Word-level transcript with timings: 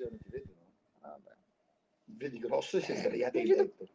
televisione 0.00 0.18
ti 0.18 0.28
vedono? 0.30 0.58
Ah, 1.00 1.18
Vedi 2.04 2.38
grosso 2.38 2.78
e 2.78 2.80
sei 2.80 2.96
sdraiato 2.96 3.38
in 3.38 3.46
letto. 3.46 3.88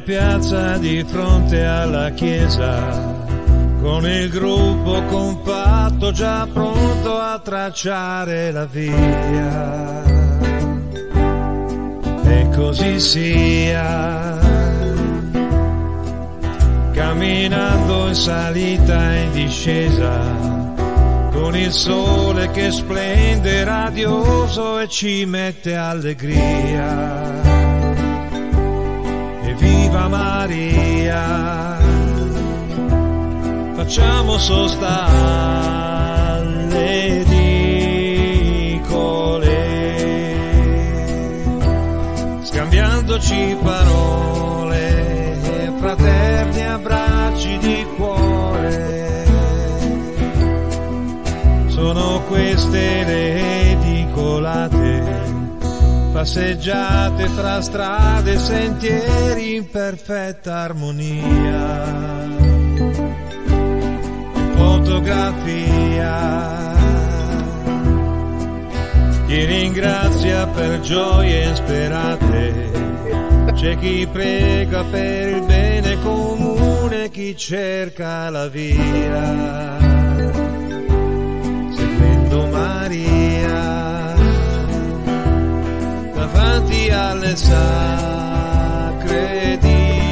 Piazza 0.00 0.78
di 0.78 1.04
fronte 1.06 1.62
alla 1.64 2.10
chiesa, 2.10 3.14
con 3.80 4.06
il 4.08 4.30
gruppo 4.30 5.02
compatto 5.02 6.10
già 6.12 6.48
pronto 6.50 7.18
a 7.18 7.38
tracciare 7.38 8.50
la 8.52 8.64
via. 8.64 10.02
E 12.24 12.48
così 12.54 12.98
sia, 12.98 14.38
camminando 16.92 18.08
in 18.08 18.14
salita 18.14 19.14
e 19.14 19.22
in 19.22 19.32
discesa, 19.32 20.20
con 21.32 21.54
il 21.54 21.70
sole 21.70 22.50
che 22.50 22.70
splende 22.70 23.62
radioso 23.64 24.78
e 24.78 24.88
ci 24.88 25.26
mette 25.26 25.76
allegria 25.76 27.31
viva 29.92 30.08
Maria. 30.08 31.78
Facciamo 33.74 34.38
sosta 34.38 35.04
alle 36.34 37.20
edicole, 37.20 37.50
scambiandoci 42.42 43.56
parole, 43.62 45.38
fraterni 45.78 46.64
abbracci 46.64 47.58
di 47.58 47.86
cuore. 47.96 49.26
Sono 51.66 52.22
queste 52.28 53.04
le 53.04 53.72
edicolate 53.72 55.41
passeggiate 56.12 57.26
fra 57.28 57.60
strade 57.62 58.32
e 58.32 58.38
sentieri 58.38 59.56
in 59.56 59.68
perfetta 59.70 60.56
armonia. 60.56 62.30
Fotografia 64.54 66.42
chi 69.26 69.44
ringrazia 69.46 70.46
per 70.48 70.80
gioie 70.80 71.48
insperate, 71.48 72.70
c'è 73.54 73.78
chi 73.78 74.06
prega 74.12 74.84
per 74.84 75.28
il 75.28 75.42
bene 75.46 75.98
comune, 76.02 77.08
chi 77.08 77.34
cerca 77.34 78.28
la 78.28 78.48
via. 78.48 79.78
Seguendo 81.74 82.46
Maria 82.48 83.71
davanti 86.52 86.90
alle 86.90 87.34
sacre 87.36 88.32
edicole, 89.52 90.08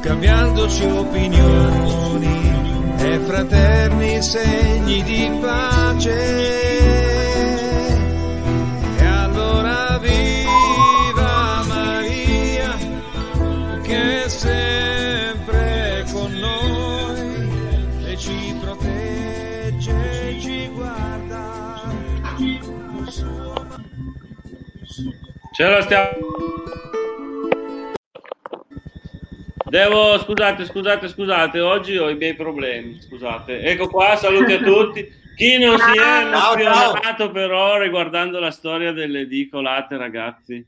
scambiandoci 0.00 0.84
opinioni 0.84 2.52
e 2.98 3.20
fraterni 3.20 4.20
segni 4.22 5.02
di 5.04 5.30
pace. 5.40 7.09
Ce 25.52 25.64
la 25.64 25.80
stiamo. 25.82 26.10
Devo, 29.64 30.18
scusate, 30.18 30.64
scusate, 30.64 31.08
scusate, 31.08 31.60
oggi 31.60 31.96
ho 31.96 32.08
i 32.08 32.16
miei 32.16 32.34
problemi, 32.34 33.00
scusate. 33.00 33.62
Ecco 33.62 33.88
qua, 33.88 34.16
saluti 34.16 34.54
a 34.54 34.58
tutti. 34.62 35.18
Chi 35.36 35.58
non 35.58 35.78
si 35.78 35.98
è 35.98 36.24
emozionato 36.24 37.30
però 37.30 37.78
riguardando 37.78 38.40
la 38.40 38.50
storia 38.50 38.92
delle 38.92 39.20
edicolate, 39.20 39.96
ragazzi? 39.96 40.66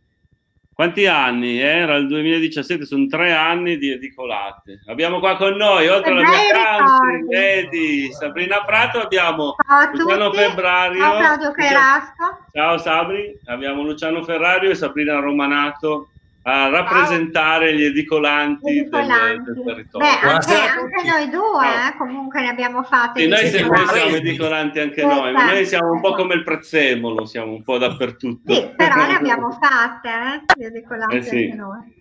Quanti 0.82 1.06
anni? 1.06 1.60
eh? 1.60 1.64
Era 1.64 1.94
il 1.94 2.08
2017, 2.08 2.84
sono 2.84 3.06
tre 3.06 3.32
anni 3.32 3.78
di 3.78 3.92
edicolate. 3.92 4.80
Abbiamo 4.88 5.20
qua 5.20 5.36
con 5.36 5.54
noi, 5.54 5.86
oltre 5.86 6.10
alla 6.10 6.22
mia 6.22 6.40
country, 6.76 7.26
vedi, 7.28 8.12
Sabrina 8.12 8.64
Prato, 8.64 8.98
abbiamo 8.98 9.54
Ciao 9.64 9.90
Luciano 9.92 10.30
tutti, 10.30 10.42
Febbrario. 10.42 11.00
ciao 11.00 11.18
Claudio 11.18 11.52
Carrasco. 11.52 12.38
Ciao 12.52 12.78
Sabri, 12.78 13.38
abbiamo 13.44 13.84
Luciano 13.84 14.24
Ferrario 14.24 14.70
e 14.70 14.74
Sabrina 14.74 15.20
Romanato 15.20 16.08
a 16.44 16.68
rappresentare 16.68 17.74
gli 17.76 17.84
edicolanti, 17.84 18.72
del- 18.72 18.76
Edicolanti. 18.80 19.52
Del, 19.52 19.62
territorio. 19.64 20.08
Beh, 20.08 20.28
anche, 20.28 20.54
anche 20.54 21.08
noi 21.08 21.30
due 21.30 21.66
eh, 21.66 21.96
comunque 21.96 22.40
ne 22.40 22.48
abbiamo 22.48 22.82
fatte. 22.82 23.20
Sì, 23.20 23.26
di 23.26 23.32
noi 23.32 23.46
siamo, 23.48 23.54
edicolanti. 23.72 23.92
siamo 23.92 24.02
compresi. 24.10 24.28
edicolanti 24.28 24.78
anche 24.80 25.00
Esatto, 25.02 25.14
noi, 25.20 25.32
ma 25.32 25.44
noi 25.46 25.66
siamo 25.66 25.90
un 25.92 26.00
po' 26.00 26.06
esatto. 26.08 26.22
come 26.22 26.34
il 26.34 26.42
prezzemolo, 26.42 27.24
siamo 27.26 27.52
un 27.52 27.62
po' 27.62 27.78
dappertutto. 27.78 28.52
Sì, 28.54 28.70
però 28.76 29.06
ne 29.06 29.14
abbiamo 29.16 29.50
fatte 29.52 30.08
eh, 30.08 30.42
di 30.56 30.64
edicolanti 30.64 31.16
Eh 31.16 31.22
sì. 31.22 31.36
anche 31.44 31.54
noi. 31.56 32.00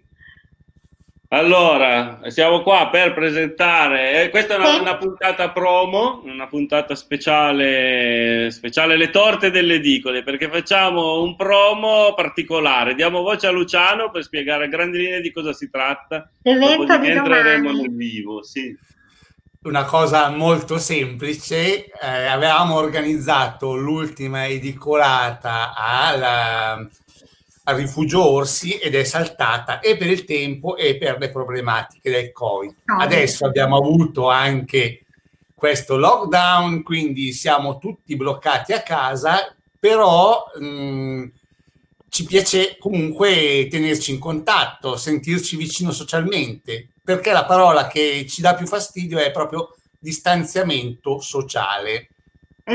Allora, 1.33 2.19
siamo 2.27 2.59
qua 2.61 2.89
per 2.89 3.13
presentare, 3.13 4.23
eh, 4.23 4.29
questa 4.29 4.55
è 4.55 4.57
una, 4.57 4.81
una 4.81 4.97
puntata 4.97 5.49
promo, 5.51 6.21
una 6.25 6.47
puntata 6.47 6.93
speciale, 6.93 8.51
speciale 8.51 8.97
le 8.97 9.09
torte 9.11 9.49
delle 9.49 9.75
edicole, 9.75 10.23
perché 10.23 10.49
facciamo 10.49 11.21
un 11.21 11.37
promo 11.37 12.13
particolare. 12.15 12.95
Diamo 12.95 13.21
voce 13.21 13.47
a 13.47 13.51
Luciano 13.51 14.11
per 14.11 14.23
spiegare 14.23 14.65
a 14.65 14.67
grandi 14.67 14.97
linee 14.97 15.21
di 15.21 15.31
cosa 15.31 15.53
si 15.53 15.69
tratta. 15.69 16.29
L'evento 16.41 16.97
di 16.97 17.07
entreremo 17.07 17.67
domani. 17.69 17.81
nel 17.81 17.95
vivo, 17.95 18.43
sì. 18.43 18.77
Una 19.63 19.85
cosa 19.85 20.29
molto 20.31 20.79
semplice, 20.79 21.85
eh, 21.85 22.25
avevamo 22.25 22.75
organizzato 22.75 23.73
l'ultima 23.77 24.47
edicolata 24.47 25.73
al, 25.73 26.89
al 27.63 27.75
Rifugio 27.75 28.27
Orsi 28.27 28.77
ed 28.77 28.95
è 28.95 29.03
saltata 29.03 29.79
e 29.79 29.97
per 29.97 30.09
il 30.09 30.25
tempo 30.25 30.75
e 30.75 30.97
per 30.97 31.17
le 31.19 31.29
problematiche 31.29 32.09
del 32.09 32.31
Covid. 32.31 32.73
Adesso 32.85 33.45
abbiamo 33.45 33.77
avuto 33.77 34.29
anche 34.29 35.05
questo 35.53 35.95
lockdown, 35.97 36.81
quindi 36.81 37.33
siamo 37.33 37.77
tutti 37.77 38.15
bloccati 38.15 38.73
a 38.73 38.81
casa, 38.81 39.55
però 39.79 40.45
mh, 40.59 41.25
ci 42.09 42.25
piace 42.25 42.77
comunque 42.79 43.67
tenerci 43.69 44.11
in 44.11 44.19
contatto, 44.19 44.97
sentirci 44.97 45.55
vicino 45.55 45.91
socialmente, 45.91 46.89
perché 47.03 47.31
la 47.31 47.45
parola 47.45 47.87
che 47.87 48.25
ci 48.27 48.41
dà 48.41 48.55
più 48.55 48.65
fastidio 48.65 49.19
è 49.19 49.31
proprio 49.31 49.75
distanziamento 49.99 51.19
sociale. 51.19 52.09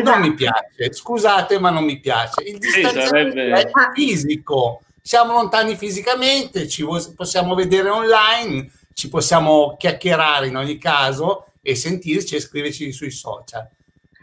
Non 0.02 0.06
Esatto. 0.14 0.18
mi 0.20 0.34
piace, 0.34 0.92
scusate, 0.92 1.58
ma 1.58 1.70
non 1.70 1.84
mi 1.84 1.98
piace. 2.00 2.42
Il 2.42 2.56
Sì, 2.60 2.80
distanziamento 2.80 3.08
sarebbe- 3.36 3.52
è 3.60 3.70
fisico. 3.94 4.82
Siamo 5.02 5.32
lontani 5.34 5.76
fisicamente, 5.76 6.66
ci 6.68 6.84
possiamo 7.14 7.54
vedere 7.54 7.88
online, 7.88 8.70
ci 8.92 9.08
possiamo 9.08 9.76
chiacchierare 9.78 10.48
in 10.48 10.56
ogni 10.56 10.78
caso 10.78 11.46
e 11.62 11.74
sentirci 11.74 12.34
e 12.36 12.40
scriverci 12.40 12.92
sui 12.92 13.10
social. 13.10 13.68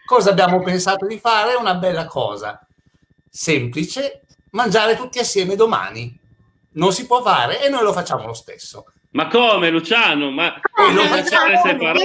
cosa 0.06 0.30
abbiamo 0.32 0.62
pensato 0.62 1.06
di 1.08 1.18
fare? 1.18 1.56
Una 1.56 1.76
bella 1.76 2.06
cosa 2.06 2.60
semplice, 3.30 4.22
mangiare 4.52 4.96
tutti 4.96 5.18
assieme 5.20 5.56
domani. 5.56 6.20
Non 6.74 6.92
si 6.92 7.06
può 7.06 7.22
fare 7.22 7.64
e 7.64 7.70
noi 7.70 7.84
lo 7.84 7.94
facciamo 7.94 8.26
lo 8.26 8.34
stesso. 8.34 8.86
Ma 9.12 9.28
come 9.28 9.70
Luciano? 9.70 10.30
Ma 10.32 10.56
E 10.56 10.62
lo 10.92 10.92
non 11.04 11.08
facciamo 11.08 11.52
casa, 11.54 11.72
non, 11.72 11.96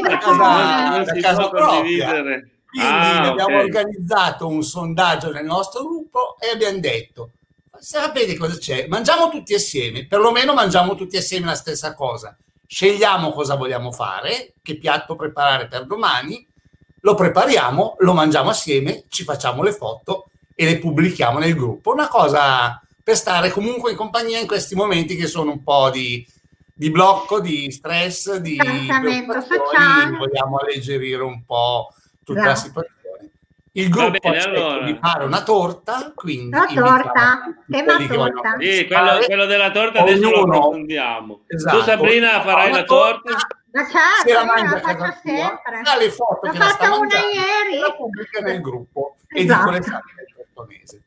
non 0.90 1.04
si 1.06 1.20
può 1.20 1.50
propria. 1.50 2.12
Quindi 2.68 2.86
Ah, 2.86 3.30
abbiamo 3.30 3.56
ok. 3.56 3.64
organizzato 3.64 4.46
un 4.46 4.62
sondaggio 4.62 5.30
nel 5.30 5.44
nostro 5.44 5.84
gruppo 5.84 6.36
e 6.38 6.50
abbiamo 6.50 6.78
detto, 6.78 7.30
sapete 7.78 8.36
cosa 8.36 8.58
c'è? 8.58 8.86
Mangiamo 8.88 9.30
tutti 9.30 9.54
assieme, 9.54 10.06
perlomeno 10.06 10.52
mangiamo 10.52 10.94
tutti 10.94 11.16
assieme 11.16 11.46
la 11.46 11.54
stessa 11.54 11.94
cosa. 11.94 12.36
Scegliamo 12.66 13.32
cosa 13.32 13.54
vogliamo 13.54 13.90
fare, 13.90 14.52
che 14.62 14.76
piatto 14.76 15.16
preparare 15.16 15.66
per 15.66 15.86
domani, 15.86 16.46
lo 17.00 17.14
prepariamo, 17.14 17.96
lo 18.00 18.12
mangiamo 18.12 18.50
assieme, 18.50 19.04
ci 19.08 19.24
facciamo 19.24 19.62
le 19.62 19.72
foto 19.72 20.26
e 20.54 20.66
le 20.66 20.78
pubblichiamo 20.78 21.38
nel 21.38 21.54
gruppo. 21.54 21.92
Una 21.92 22.08
cosa 22.08 22.82
per 23.02 23.16
stare 23.16 23.50
comunque 23.50 23.92
in 23.92 23.96
compagnia 23.96 24.38
in 24.38 24.46
questi 24.46 24.74
momenti 24.74 25.16
che 25.16 25.26
sono 25.26 25.52
un 25.52 25.62
po' 25.62 25.88
di, 25.88 26.26
di 26.74 26.90
blocco, 26.90 27.40
di 27.40 27.70
stress, 27.72 28.36
di 28.36 28.56
sociale. 29.40 30.16
vogliamo 30.18 30.58
alleggerire 30.58 31.22
un 31.22 31.42
po' 31.44 31.94
tutta 32.34 32.44
la 32.46 32.52
Esatto. 32.52 32.66
situazione. 32.68 32.96
Il 33.72 33.90
gruppo 33.90 34.18
bene, 34.30 34.38
allora. 34.42 34.84
di 34.84 34.98
fare 35.00 35.24
una 35.24 35.42
torta, 35.42 36.12
quindi 36.14 36.50
La 36.50 36.58
invitiamo 36.62 36.88
torta, 36.88 37.54
tema 37.70 37.96
torta. 38.06 38.56
Sì, 38.58 38.86
quello, 38.86 39.18
quello 39.24 39.44
della 39.46 39.70
torta 39.70 40.00
adesso 40.00 40.20
lo 40.22 40.28
Ognuno- 40.40 40.56
approfondiamo. 40.56 41.40
Esatto. 41.46 41.76
Tu 41.78 41.82
Sabrina 41.84 42.40
farai 42.42 42.68
Una 42.70 42.78
la 42.78 42.84
torta? 42.84 43.30
Ma 43.70 43.84
se 43.84 43.90
certo, 43.92 44.32
la 44.32 44.44
mangia 44.44 44.74
la 44.74 44.80
faccio 44.80 45.18
sempre. 45.22 45.80
fa 45.84 45.96
le 45.98 46.10
foto 46.10 46.38
L'ho 46.46 46.50
che 46.52 46.58
la 46.58 46.64
sta 46.64 46.74
fatta 46.76 46.88
una 46.88 46.98
mangiando 46.98 47.28
ieri. 47.28 47.78
la 47.78 47.92
pubblica 47.94 48.40
nel 48.40 48.60
gruppo 48.60 49.16
e 49.28 49.42
Esatto. 49.42 49.58
dico 49.64 49.70
le 49.76 49.82
sale 49.82 50.02
del 50.16 50.26
tortonese. 50.54 51.02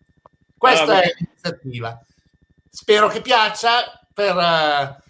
Questa 0.57 0.85
Vabbè. 0.85 1.01
è 1.01 1.13
l'iniziativa. 1.17 1.99
Spero 2.69 3.07
che 3.09 3.21
piaccia 3.21 4.05
per 4.13 5.01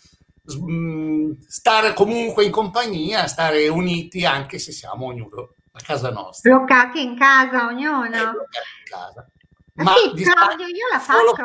mh, 0.46 1.38
stare 1.48 1.94
comunque 1.94 2.44
in 2.46 2.52
compagnia, 2.52 3.28
stare 3.28 3.68
uniti 3.68 4.26
anche 4.26 4.58
se 4.58 4.72
siamo 4.72 5.06
ognuno 5.08 5.54
a 5.72 5.82
casa 5.82 6.12
nostra. 6.12 6.56
Bloccati 6.56 7.02
in 7.02 7.18
casa 7.18 7.68
ognuno. 7.68 8.06
Eh, 8.06 8.10
bloccati 8.10 8.70
in 8.80 8.90
casa. 8.90 9.28
Ma 9.74 9.94
sì, 9.96 10.14
di 10.14 10.24
Claudio, 10.24 10.66
io 10.68 10.88
la 10.92 11.00
faccio, 11.00 11.36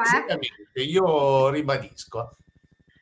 eh. 0.73 0.83
io 0.83 1.49
ribadisco. 1.51 2.37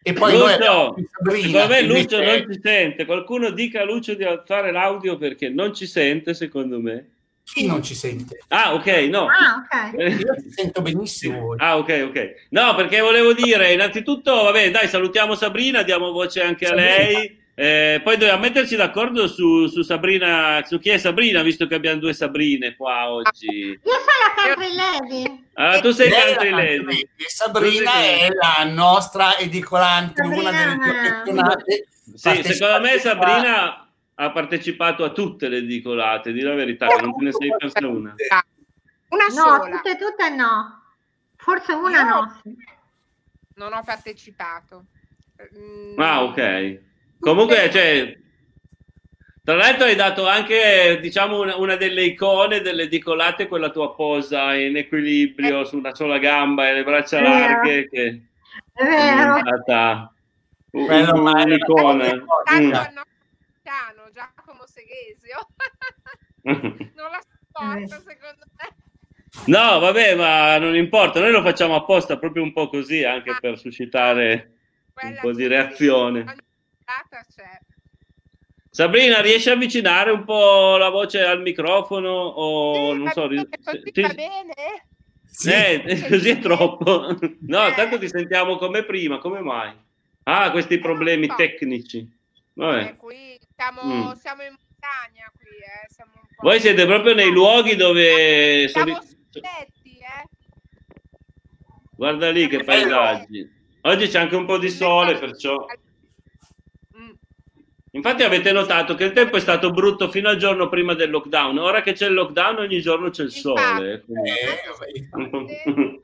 E 0.06 0.12
poi 0.12 0.37
noi 0.37 0.53
Lucio, 0.59 0.93
qui 0.93 1.09
Sabrina, 1.11 1.47
secondo 1.47 1.69
me 1.69 1.82
Lucio 1.82 2.23
non 2.23 2.53
ci 2.53 2.61
sente. 2.62 3.05
Qualcuno 3.06 3.50
dica 3.50 3.81
a 3.81 3.85
Lucio 3.85 4.15
di 4.15 4.25
fare 4.44 4.71
l'audio 4.71 5.17
perché 5.17 5.49
non 5.49 5.75
ci 5.75 5.87
sente, 5.87 6.35
secondo 6.35 6.79
me. 6.79 7.12
chi 7.43 7.67
non 7.67 7.82
ci 7.82 7.94
sente? 7.94 8.38
Ah, 8.49 8.75
ok, 8.75 8.87
no. 9.09 9.27
Ah, 9.29 9.65
ok. 9.65 9.99
Io 10.20 10.35
ti 10.35 10.50
sento 10.50 10.82
benissimo. 10.82 11.55
Ah, 11.56 11.79
ok, 11.79 12.05
ok. 12.09 12.35
No, 12.50 12.75
perché 12.75 13.00
volevo 13.00 13.32
dire, 13.32 13.73
innanzitutto, 13.73 14.43
vabbè, 14.43 14.70
dai, 14.70 14.88
salutiamo 14.88 15.35
Sabrina, 15.35 15.82
diamo 15.82 16.12
voce 16.12 16.43
anche 16.43 16.67
a 16.67 16.69
Sabrina. 16.69 16.91
lei. 16.91 17.43
Eh, 17.56 18.01
poi 18.03 18.17
dobbiamo 18.17 18.41
metterci 18.41 18.75
d'accordo 18.75 19.29
su, 19.29 19.69
su 19.69 19.83
Sabrina, 19.83 20.61
su 20.67 20.81
chi 20.81 20.91
è 20.91 20.99
Sabrina, 20.99 21.41
visto 21.43 21.69
che 21.69 21.77
abbiamo 21.77 22.01
due 22.01 22.12
Sabrine 22.12 22.75
qua 22.75 23.11
oggi. 23.11 23.47
Io 23.47 23.79
sono 23.85 24.03
la 24.25 24.55
country 24.55 24.75
lady. 24.75 25.45
Ah, 25.55 25.81
tu 25.81 25.93
sei 25.93 26.11
country 26.11 26.51
lady. 26.51 27.09
Sabrina 27.29 27.93
è 27.95 28.29
la 28.33 28.65
nostra 28.73 29.39
edicolante, 29.39 30.23
una 30.23 30.51
delle 30.51 30.79
più 30.79 30.91
affezionate. 30.91 31.87
Sì, 32.15 32.43
secondo 32.43 32.81
me. 32.81 32.99
Sabrina 32.99 33.89
ha 34.17 34.31
partecipato 34.33 35.05
a 35.05 35.11
tutte 35.11 35.49
le 35.49 35.59
edicolate, 35.59 36.33
di 36.33 36.41
la 36.41 36.55
verità, 36.55 36.87
non 36.87 37.17
te 37.17 37.25
ne 37.25 37.33
sei 37.33 37.55
persa 37.56 37.87
una. 37.87 38.15
Una 39.09 39.27
No, 39.27 39.31
sola, 39.33 39.77
tutte 39.77 39.91
e 39.93 39.97
tutte 39.97 40.29
no. 40.31 40.83
Forse 41.37 41.73
una 41.73 42.01
Io- 42.01 42.09
no. 42.09 42.41
non 43.56 43.73
ho 43.75 43.83
partecipato. 43.85 44.87
Ah, 45.97 46.23
ok. 46.25 46.81
Comunque, 47.25 47.71
cioè, 47.71 48.19
tra 49.43 49.55
l'altro 49.55 49.87
hai 49.87 49.94
dato 49.97 50.26
anche, 50.29 50.99
diciamo, 51.00 51.41
una, 51.41 51.56
una 51.56 51.76
delle 51.76 52.03
icone 52.05 52.61
delle 52.61 52.82
edicolate, 52.82 53.47
quella 53.49 53.71
tua 53.71 53.94
posa 53.94 54.55
in 54.55 54.76
equilibrio 54.76 55.65
su 55.65 55.76
una 55.79 55.94
sola 55.94 56.19
gamba 56.19 56.69
e 56.69 56.75
le 56.75 56.85
braccia 56.85 57.19
È 57.19 57.23
vero. 57.23 57.31
larghe, 57.38 57.88
che 57.88 58.23
È 58.73 58.82
è 58.82 58.85
vero. 58.85 59.38
stata 59.38 60.12
un- 60.73 60.91
è- 60.91 61.11
un'icona. 61.11 62.06
Tanto 62.44 62.53
Mm. 62.53 62.71
piano, 63.62 64.11
Giacomo 64.12 64.65
Seghesio. 64.67 65.49
non 66.94 67.11
la 67.11 67.20
sopporta, 67.23 67.97
secondo 67.99 68.44
me. 68.59 68.77
No, 69.47 69.79
vabbè, 69.81 70.15
ma 70.15 70.59
non 70.59 70.77
importa, 70.77 71.20
noi 71.20 71.32
lo 71.32 71.43
facciamo 71.43 71.75
apposta 71.75 72.19
proprio 72.19 72.43
un 72.43 72.53
po' 72.53 72.69
così, 72.69 73.03
anche 73.03 73.37
per 73.41 73.59
suscitare 73.59 74.53
un 75.03 75.19
po' 75.20 75.32
di 75.32 75.47
reazione. 75.49 76.25
C'è. 76.25 76.35
Sabrina, 78.71 79.21
riesci 79.21 79.49
a 79.51 79.53
avvicinare 79.53 80.11
un 80.11 80.25
po' 80.25 80.77
la 80.77 80.89
voce 80.91 81.23
al 81.23 81.41
microfono 81.43 82.09
o 82.11 82.93
Sì, 82.93 82.99
non 82.99 83.13
so, 83.13 83.29
bene, 83.29 83.43
ri- 83.51 83.63
così 83.63 83.83
ti- 83.93 84.01
va 84.03 84.09
bene? 84.15 84.55
Sì. 85.27 85.51
Eh, 85.51 85.85
così 86.09 86.31
è 86.31 86.39
troppo. 86.39 87.17
No, 87.43 87.67
Eh. 87.69 87.75
tanto 87.75 87.99
ti 87.99 88.09
sentiamo 88.09 88.57
come 88.57 88.85
prima, 88.85 89.19
come 89.19 89.41
mai? 89.41 89.73
Ah, 90.25 90.51
questi 90.51 90.79
problemi 90.79 91.27
so. 91.29 91.35
tecnici. 91.37 91.99
Eh, 91.99 92.11
Vabbè. 92.55 92.97
qui 92.97 93.39
siamo, 93.55 93.83
Mm. 93.85 94.13
siamo 94.13 94.43
in 94.43 94.57
montagna 94.59 95.31
qui, 95.37 95.49
eh, 95.49 95.87
siamo 95.93 96.13
un 96.17 96.23
po'... 96.37 96.49
Voi 96.49 96.61
siete 96.61 96.85
proprio 96.87 97.15
nei 97.15 97.31
luoghi 97.31 97.77
dove... 97.77 98.67
sono- 98.69 98.85
Siamo 98.87 99.01
spietti, 99.03 99.99
eh. 99.99 100.29
Guarda 101.97 102.31
lì 102.31 102.49
che 102.49 102.65
paesaggi. 102.65 103.49
Oggi 103.83 104.09
c'è 104.09 104.19
anche 104.19 104.35
un 104.37 104.47
po' 104.47 104.59
di 104.59 104.69
sole, 104.71 105.17
perciò... 105.19 105.65
Infatti 107.94 108.25
avete 108.25 108.50
notato 108.50 108.94
che 108.96 109.05
il 109.05 109.12
tempo 109.12 109.37
è 109.37 109.41
stato 109.41 109.70
brutto 109.70 110.11
fino 110.11 110.29
al 110.29 110.37
giorno 110.37 110.69
prima 110.69 110.94
del 110.94 111.11
lockdown. 111.11 111.58
Ora 111.58 111.81
che 111.81 111.93
c'è 111.93 112.06
il 112.08 112.14
lockdown 112.14 112.58
ogni 112.58 112.81
giorno 112.81 113.11
c'è 113.11 113.23
il 113.23 113.31
sole. 113.31 114.02
quindi- 114.05 114.31
Eh, 114.31 116.00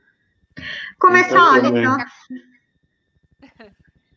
Come 0.97 1.27
solito. 1.27 1.95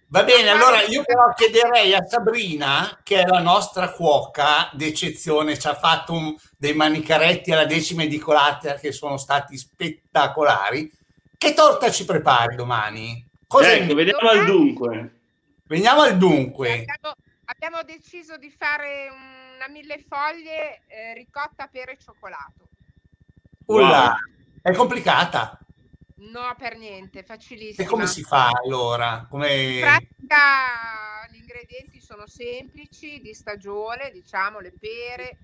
Va 0.07 0.23
bene, 0.23 0.51
allora 0.51 0.83
io 0.83 1.03
però 1.03 1.33
chiederei 1.35 1.93
a 1.93 2.05
Sabrina, 2.05 3.01
che 3.03 3.23
è 3.23 3.27
la 3.27 3.41
nostra 3.41 3.91
cuoca 3.91 4.71
d'eccezione, 4.73 5.59
ci 5.59 5.67
ha 5.67 5.75
fatto 5.75 6.13
un- 6.13 6.37
dei 6.57 6.75
manicaretti 6.75 7.51
alla 7.51 7.65
decima 7.65 8.05
edicolata 8.05 8.75
che 8.75 8.93
sono 8.93 9.17
stati 9.17 9.57
spettacolari. 9.57 10.89
Che 11.37 11.53
torta 11.55 11.91
ci 11.91 12.05
prepari 12.05 12.55
domani? 12.55 13.27
Cosa 13.49 13.73
Ecco, 13.73 13.95
vediamo 13.95 14.29
al 14.29 14.45
dunque. 14.45 15.19
Veniamo 15.67 16.03
al 16.03 16.17
dunque. 16.17 16.85
Abbiamo, 16.87 17.15
abbiamo 17.47 17.83
deciso 17.83 18.37
di 18.37 18.51
fare 18.51 19.09
una 19.57 19.69
mille 19.69 19.99
foglie 19.99 20.83
eh, 20.87 21.15
ricotta 21.15 21.67
per 21.69 21.91
e 21.91 21.99
cioccolato. 21.99 22.69
Ulla, 23.67 24.17
è 24.63 24.73
complicata. 24.73 25.59
No, 26.17 26.55
per 26.57 26.77
niente, 26.77 27.23
facilissima. 27.23 27.87
E 27.87 27.91
come 27.91 28.07
si 28.07 28.23
fa 28.23 28.49
allora? 28.49 29.27
Come... 29.29 29.55
In 29.55 29.81
pratica 29.81 31.27
gli 31.31 31.37
ingredienti 31.37 32.01
sono 32.01 32.27
semplici, 32.27 33.21
di 33.21 33.35
stagione, 33.35 34.11
diciamo, 34.11 34.61
le 34.61 34.73
pere, 34.73 35.39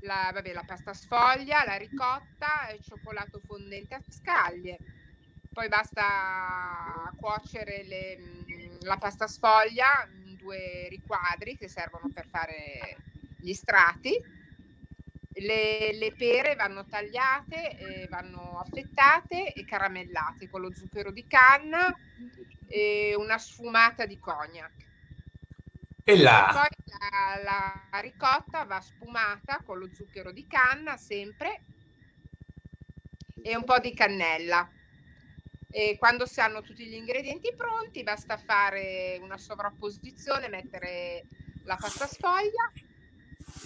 la, 0.00 0.30
vabbè, 0.32 0.52
la 0.52 0.64
pasta 0.66 0.94
sfoglia, 0.94 1.64
la 1.64 1.76
ricotta 1.76 2.68
e 2.68 2.74
il 2.76 2.82
cioccolato 2.82 3.40
fondente 3.46 3.94
a 3.94 4.02
scaglie. 4.08 4.78
Poi 5.52 5.68
basta 5.68 7.12
cuocere 7.16 7.84
le- 7.84 8.78
la 8.82 8.96
pasta 8.96 9.26
sfoglia 9.26 10.08
due 10.40 10.88
riquadri 10.88 11.56
che 11.56 11.68
servono 11.68 12.10
per 12.12 12.26
fare 12.26 12.96
gli 13.38 13.52
strati. 13.52 14.38
Le, 15.32 15.92
le 15.94 16.12
pere 16.12 16.54
vanno 16.54 16.84
tagliate, 16.84 18.06
vanno 18.10 18.58
affettate 18.58 19.52
e 19.52 19.64
caramellate 19.64 20.50
con 20.50 20.60
lo 20.60 20.74
zucchero 20.74 21.10
di 21.12 21.26
canna 21.26 21.96
e 22.66 23.14
una 23.16 23.38
sfumata 23.38 24.06
di 24.06 24.18
cognac. 24.18 24.72
E 26.04 26.16
là, 26.16 26.50
Poi 26.52 26.68
la, 26.98 27.42
la 27.92 28.00
ricotta 28.00 28.64
va 28.64 28.80
sfumata 28.80 29.62
con 29.64 29.78
lo 29.78 29.88
zucchero 29.92 30.32
di 30.32 30.46
canna 30.46 30.96
sempre 30.96 31.62
e 33.42 33.56
un 33.56 33.64
po' 33.64 33.78
di 33.78 33.94
cannella. 33.94 34.68
E 35.72 35.96
quando 35.98 36.26
si 36.26 36.40
hanno 36.40 36.62
tutti 36.62 36.84
gli 36.86 36.94
ingredienti 36.94 37.54
pronti, 37.54 38.02
basta 38.02 38.36
fare 38.36 39.18
una 39.22 39.38
sovrapposizione, 39.38 40.48
mettere 40.48 41.24
la 41.64 41.76
pasta 41.76 42.06
sfoglia, 42.06 42.72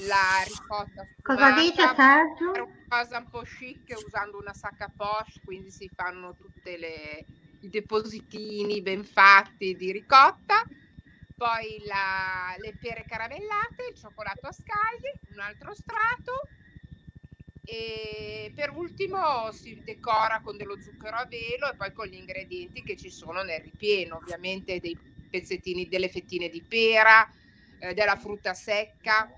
la 0.07 0.45
ricotta 0.47 1.07
Cosa 1.23 1.55
sfumata, 1.55 1.63
dice 1.63 1.95
Sergio? 1.95 2.51
una 2.53 2.85
cosa 2.89 3.19
un 3.19 3.29
po' 3.31 3.43
chic 3.43 3.95
usando 4.05 4.39
una 4.39 4.53
sacca 4.53 4.93
poche, 4.95 5.41
quindi 5.45 5.71
si 5.71 5.89
fanno 5.95 6.35
tutti 6.37 6.71
i 7.61 7.69
depositini 7.71 8.83
ben 8.83 9.05
fatti 9.05 9.75
di 9.75 9.91
ricotta, 9.91 10.63
poi 11.37 11.83
la- 11.87 12.55
le 12.59 12.77
pere 12.79 13.05
caramellate, 13.07 13.87
il 13.91 13.97
cioccolato 13.97 14.47
a 14.47 14.53
scaglie, 14.53 15.21
un 15.33 15.41
altro 15.41 15.75
strato 15.75 16.33
E 17.67 18.53
per 18.55 18.71
ultimo 18.71 19.51
si 19.53 19.81
decora 19.85 20.41
con 20.45 20.57
dello 20.57 20.81
zucchero 20.81 21.17
a 21.17 21.27
velo 21.27 21.71
e 21.71 21.77
poi 21.77 21.93
con 21.93 22.07
gli 22.07 22.15
ingredienti 22.15 22.83
che 22.83 22.97
ci 22.97 23.11
sono 23.11 23.43
nel 23.43 23.61
ripieno, 23.61 24.17
ovviamente 24.17 24.81
dei 24.81 24.97
pezzettini, 25.31 25.89
delle 25.89 26.09
fettine 26.09 26.49
di 26.49 26.63
pera, 26.63 27.27
eh, 27.79 27.95
della 27.95 28.17
frutta 28.17 28.53
secca, 28.55 29.31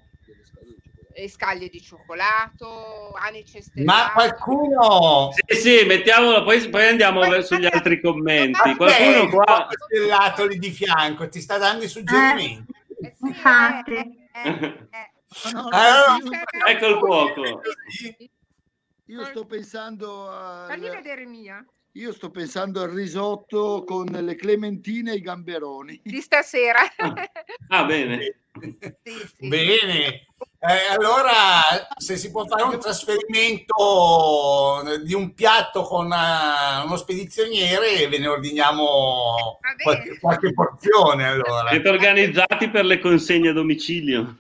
e 1.19 1.31
scaglie 1.31 1.69
di 1.71 1.81
cioccolato, 1.81 3.13
anice 3.15 3.63
stellato. 3.63 4.03
Ma 4.03 4.13
qualcuno... 4.13 5.31
Sì, 5.33 5.57
sì, 5.57 5.85
mettiamolo, 5.87 6.45
poi, 6.45 6.69
poi 6.69 6.87
andiamo 6.89 7.21
Poi- 7.21 7.31
verso 7.31 7.57
gli 7.57 7.65
altri 7.65 8.03
commenti. 8.03 8.75
Qualcuno 8.77 9.29
qua... 9.31 9.69
stellato 9.71 10.47
lì 10.47 10.59
di 10.59 10.71
fianco 10.71 11.27
ti 11.29 11.41
sta 11.41 11.57
dando 11.57 11.85
i 11.85 11.89
suggerimenti. 11.89 12.71
Eh 13.01 13.15
sì, 13.19 13.27
Infatti. 13.29 13.95
eh, 13.95 14.89
eh, 14.91 15.11
eh. 15.29 15.53
No, 15.53 15.63
no, 15.63 15.69
Allora, 15.71 16.17
io, 16.23 16.31
Ecco 16.69 16.87
il 16.87 16.99
cuoco. 16.99 17.61
io 19.07 19.25
sto 19.27 19.45
pensando 19.47 20.27
Fagli 20.69 20.87
al, 20.87 20.97
vedere 20.97 21.25
mia. 21.27 21.65
io 21.93 22.13
sto 22.13 22.31
pensando 22.31 22.83
al 22.83 22.91
risotto 22.91 23.85
con 23.85 24.07
le 24.07 24.35
clementine 24.35 25.13
e 25.13 25.17
i 25.17 25.21
gamberoni. 25.21 26.01
Di 26.05 26.21
stasera. 26.21 26.81
Ah, 27.69 27.85
bene. 27.85 28.41
Sì, 28.59 28.77
sì. 29.37 29.49
Bene, 29.49 30.27
Eh, 30.59 30.95
allora 30.97 31.61
se 31.97 32.17
si 32.17 32.31
può 32.31 32.47
fare 32.47 32.63
un 32.63 32.81
trasferimento 32.81 34.83
di 35.05 35.13
un 35.15 35.35
piatto 35.35 35.83
con 35.83 36.11
eh, 36.11 36.83
uno 36.85 36.97
spedizioniere 36.97 38.09
ve 38.09 38.19
ne 38.19 38.27
ordiniamo 38.27 39.59
qualche, 39.83 40.19
qualche 40.19 40.53
porzione 40.55 41.27
allora. 41.27 41.69
Siete 41.71 41.89
organizzati 41.91 42.71
per 42.71 42.87
le 42.87 42.99
consegne 42.99 43.51
a 43.51 43.53
domicilio? 43.53 44.39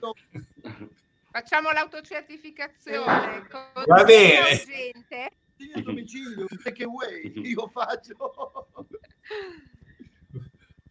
Facciamo 1.36 1.70
l'autocertificazione. 1.70 3.46
con 3.50 3.84
Va 3.84 4.04
bene. 4.04 4.56
gente. 4.56 5.30
A 5.74 5.80
domicilio, 5.82 6.46
un 6.48 6.62
take 6.62 6.84
away, 6.84 7.30
io 7.44 7.68
faccio. 7.68 8.16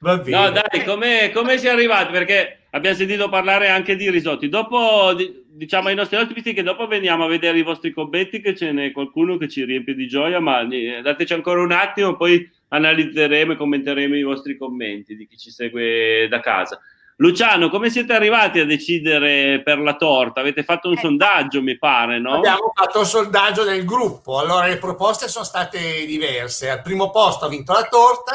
Va 0.02 0.18
bene. 0.18 0.38
No, 0.38 0.52
dai, 0.52 0.84
come, 0.84 1.32
come 1.34 1.58
si 1.58 1.66
è 1.66 1.72
arrivati? 1.72 2.12
Perché 2.12 2.66
abbiamo 2.70 2.96
sentito 2.96 3.28
parlare 3.28 3.70
anche 3.70 3.96
di 3.96 4.08
risotti. 4.12 4.48
Dopo, 4.48 5.16
di- 5.16 5.46
diciamo 5.48 5.88
ai 5.88 5.96
nostri 5.96 6.18
ospiti 6.18 6.54
che 6.54 6.62
dopo 6.62 6.86
veniamo 6.86 7.26
a 7.26 7.28
vedere 7.28 7.58
i 7.58 7.64
vostri 7.64 7.90
commenti, 7.90 8.40
che 8.40 8.56
ce 8.56 8.72
n'è 8.72 8.92
qualcuno 8.92 9.38
che 9.38 9.48
ci 9.50 9.66
riempie 9.66 9.96
di 9.96 10.08
gioia, 10.08 10.40
ma 10.40 10.62
eh, 10.72 11.02
dateci 11.02 11.34
ancora 11.34 11.64
un 11.64 11.72
attimo, 11.72 12.16
poi 12.18 12.48
analizzeremo 12.68 13.54
e 13.54 13.58
commenteremo 13.58 14.16
i 14.16 14.22
vostri 14.22 14.58
commenti 14.58 15.16
di 15.16 15.26
chi 15.26 15.38
ci 15.38 15.50
segue 15.50 16.28
da 16.30 16.40
casa. 16.40 16.80
Luciano, 17.18 17.70
come 17.70 17.90
siete 17.90 18.14
arrivati 18.14 18.60
a 18.60 18.66
decidere 18.66 19.62
per 19.64 19.80
la 19.80 19.96
torta? 19.96 20.42
Avete 20.42 20.64
fatto 20.64 20.90
un 20.90 20.98
Eh. 20.98 21.00
sondaggio, 21.02 21.62
mi 21.62 21.78
pare, 21.78 22.20
no? 22.20 22.36
Abbiamo 22.36 22.72
fatto 22.74 23.02
il 23.02 23.06
sondaggio 23.06 23.64
del 23.64 23.86
gruppo, 23.86 24.38
allora 24.40 24.68
le 24.68 24.78
proposte 24.78 25.30
sono 25.30 25.46
state 25.46 26.06
diverse. 26.06 26.70
Al 26.70 26.82
primo 26.82 27.12
posto 27.12 27.46
ha 27.46 27.50
vinto 27.50 27.72
la 27.72 27.84
torta, 27.84 28.34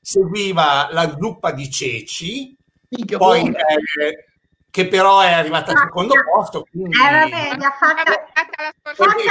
seguiva 0.00 0.88
la 0.90 1.16
zuppa 1.16 1.52
di 1.52 1.70
ceci, 1.70 2.56
Minchia, 2.88 3.18
poi 3.18 3.46
eh, 3.46 4.24
che 4.70 4.88
però 4.88 5.20
è 5.20 5.32
arrivata 5.32 5.70
al 5.70 5.78
secondo 5.78 6.14
posto. 6.32 6.66
Quindi 6.68 6.96
Eh 6.96 7.12
vabbè, 7.12 7.56
l'ha 7.58 7.76
fatta 7.78 8.02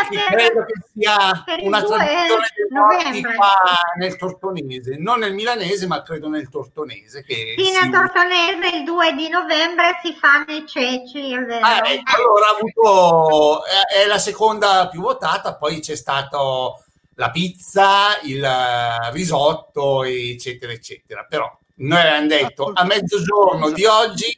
Per- 0.10 0.26
credo 0.26 0.66
che 0.66 0.74
sia 0.94 1.44
una 1.62 1.82
2 1.82 1.98
tradizione 1.98 2.68
novembre. 2.70 3.36
qua 3.36 3.56
nel 3.98 4.16
tortonese, 4.16 4.98
non 4.98 5.20
nel 5.20 5.34
milanese, 5.34 5.88
ma 5.88 6.02
credo 6.02 6.30
nel 6.30 6.50
tortonese. 6.50 7.24
Che 7.24 7.56
Sì, 7.58 7.72
nel. 7.72 7.92
Tortonese 7.92 8.78
il 8.78 8.84
2 8.84 9.14
di 9.14 9.30
novembre 9.30 10.00
si 10.04 10.14
fanno 10.14 10.52
i 10.52 10.66
ceci, 10.68 11.34
è 11.34 11.40
vero. 11.40 11.66
Ah, 11.66 11.82
ecco, 11.90 12.16
allora 12.16 12.46
avuto, 12.58 13.64
è, 13.66 14.06
la 14.08 14.18
seconda 14.18 14.88
più 14.90 15.02
votata, 15.02 15.56
poi 15.56 15.80
c'è 15.80 15.96
stato 15.96 16.84
la 17.16 17.32
pizza, 17.32 18.20
il 18.24 18.44
eh, 18.44 19.12
risotto, 19.12 20.04
eccetera, 20.04 20.72
eccetera. 20.72 21.26
Però 21.28 21.50
noi 21.78 22.00
abbiamo 22.00 22.28
detto 22.28 22.72
a 22.74 22.84
mezzogiorno 22.84 23.72
di 23.72 23.86
oggi 23.86 24.38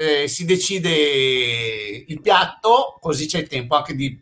eh, 0.00 0.28
si 0.28 0.44
decide 0.44 0.90
il 0.90 2.20
piatto, 2.20 2.98
così 3.00 3.26
c'è 3.26 3.38
il 3.38 3.48
tempo 3.48 3.74
anche 3.74 3.94
di 3.94 4.16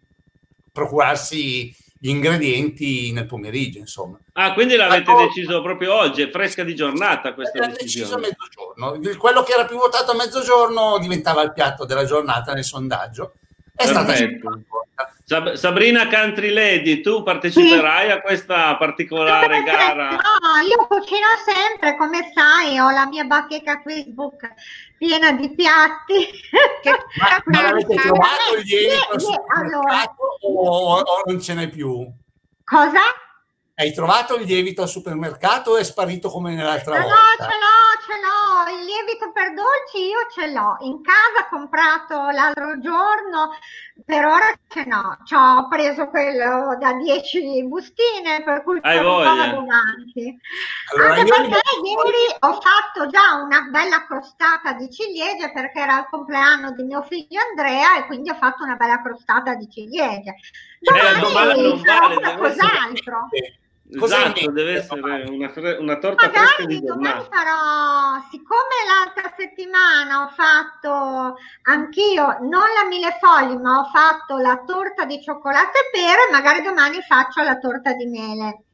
procurarsi 0.76 1.74
gli 1.98 2.10
ingredienti 2.10 3.10
nel 3.10 3.24
pomeriggio, 3.26 3.78
insomma. 3.78 4.18
Ah, 4.34 4.52
quindi 4.52 4.76
l'avete 4.76 5.10
Ma- 5.10 5.22
deciso 5.24 5.62
proprio 5.62 5.94
oggi, 5.94 6.20
è 6.20 6.28
fresca 6.30 6.62
di 6.62 6.74
giornata 6.74 7.32
questa 7.32 7.56
Era 7.56 7.66
deciso 7.68 8.14
a 8.14 8.18
decisione. 8.20 8.36
mezzogiorno. 8.76 9.16
Quello 9.18 9.42
che 9.42 9.52
era 9.52 9.64
più 9.64 9.78
votato 9.78 10.12
a 10.12 10.14
mezzogiorno 10.14 10.98
diventava 10.98 11.40
il 11.42 11.54
piatto 11.54 11.86
della 11.86 12.04
giornata 12.04 12.52
nel 12.52 12.64
sondaggio. 12.64 13.32
È 13.74 13.86
stata 13.86 14.04
Perfetto. 14.04 14.60
Sab- 15.24 15.54
Sabrina 15.54 16.06
Country 16.06 16.50
Lady, 16.52 17.00
tu 17.00 17.22
parteciperai 17.24 18.12
a 18.12 18.20
questa 18.20 18.76
particolare 18.76 19.62
gara? 19.64 20.10
No, 20.10 20.18
io 20.68 20.86
cucino 20.86 21.26
sempre, 21.44 21.96
come 21.96 22.30
sai, 22.32 22.78
ho 22.78 22.90
la 22.90 23.06
mia 23.08 23.24
bacheca 23.24 23.82
Facebook 23.84 24.48
piena 24.98 25.32
di 25.32 25.54
piatti. 25.54 26.26
Che- 26.82 26.90
Ma, 27.18 27.42
ma 27.46 27.62
l'avete 27.62 27.94
trovato 27.96 28.54
il 28.56 28.62
lievito 28.64 28.92
Sì, 28.92 29.08
al 29.12 29.20
sì, 29.20 29.26
supermercato 29.32 30.22
o, 30.42 30.98
o 31.00 31.22
non 31.26 31.40
ce 31.40 31.54
n'è 31.54 31.68
più? 31.68 32.06
Cosa? 32.64 33.00
Hai 33.78 33.92
trovato 33.92 34.36
il 34.36 34.46
lievito 34.46 34.82
al 34.82 34.88
supermercato 34.88 35.72
o 35.72 35.76
è 35.76 35.84
sparito 35.84 36.30
come 36.30 36.54
nell'altra 36.54 36.94
No, 36.94 37.00
no, 37.00 37.06
volta? 37.08 37.44
ce 37.44 37.56
l'ho, 37.58 38.00
ce 38.06 38.72
l'ho, 38.72 38.78
il 38.78 38.84
lievito 38.86 39.32
per 39.32 39.52
dolci 39.52 40.06
io 40.06 40.26
ce 40.32 40.50
l'ho. 40.50 40.76
In 40.80 41.02
casa 41.02 41.44
ho 41.44 41.48
comprato 41.50 42.14
l'altro 42.30 42.78
giorno, 42.80 43.50
per 44.04 44.24
ora 44.24 44.52
ce 44.68 44.84
n'ho. 44.84 45.16
Ci 45.24 45.34
ho 45.34 45.68
preso 45.68 46.08
quello 46.08 46.76
da 46.78 46.92
10 46.92 47.64
bustine, 47.66 48.42
per 48.44 48.62
cui 48.62 48.78
Hai 48.82 49.02
voglia? 49.02 49.44
abbondanti. 49.44 50.38
Allora, 50.94 51.14
Anche 51.14 51.24
perché 51.24 51.60
li- 51.82 51.90
ieri 51.90 52.36
ho 52.40 52.52
fatto 52.60 53.08
già 53.08 53.34
una 53.42 53.62
bella 53.70 54.04
crostata 54.06 54.72
di 54.74 54.90
ciliegie 54.90 55.50
perché 55.52 55.80
era 55.80 55.98
il 56.00 56.06
compleanno 56.10 56.72
di 56.72 56.82
mio 56.84 57.02
figlio 57.02 57.40
Andrea 57.50 57.96
e 57.98 58.06
quindi 58.06 58.30
ho 58.30 58.34
fatto 58.36 58.62
una 58.64 58.76
bella 58.76 59.00
crostata 59.02 59.54
di 59.54 59.68
ciliegie. 59.70 60.34
Eh, 60.80 61.20
domani 61.20 61.62
non 61.62 61.80
vale, 61.82 62.14
deve 62.14 62.26
essere- 62.26 62.36
qualcos'altro. 62.36 63.28
Cosa 63.98 64.18
Esatto, 64.18 64.50
deve 64.50 64.78
essere 64.78 65.00
una, 65.28 65.48
fre- 65.48 65.76
una 65.76 65.98
torta 65.98 66.28
fresca 66.28 66.62
Magari 66.62 66.66
di 66.66 66.84
domani 66.84 67.24
farò, 67.30 68.20
siccome 68.30 68.74
l'altra 68.84 69.32
settimana 69.38 70.24
ho 70.24 70.28
fatto 70.34 71.36
anch'io, 71.62 72.38
non 72.40 72.64
la 72.74 72.88
mille 72.88 73.16
fogli, 73.20 73.54
ma 73.54 73.78
ho 73.78 73.84
fatto 73.84 74.38
la 74.38 74.60
torta 74.66 75.04
di 75.04 75.22
cioccolato 75.22 75.78
e 75.78 75.90
pere, 75.92 76.30
magari 76.32 76.62
domani 76.62 77.00
faccio 77.00 77.42
la 77.42 77.58
torta 77.58 77.92
di 77.92 78.06
mele. 78.06 78.64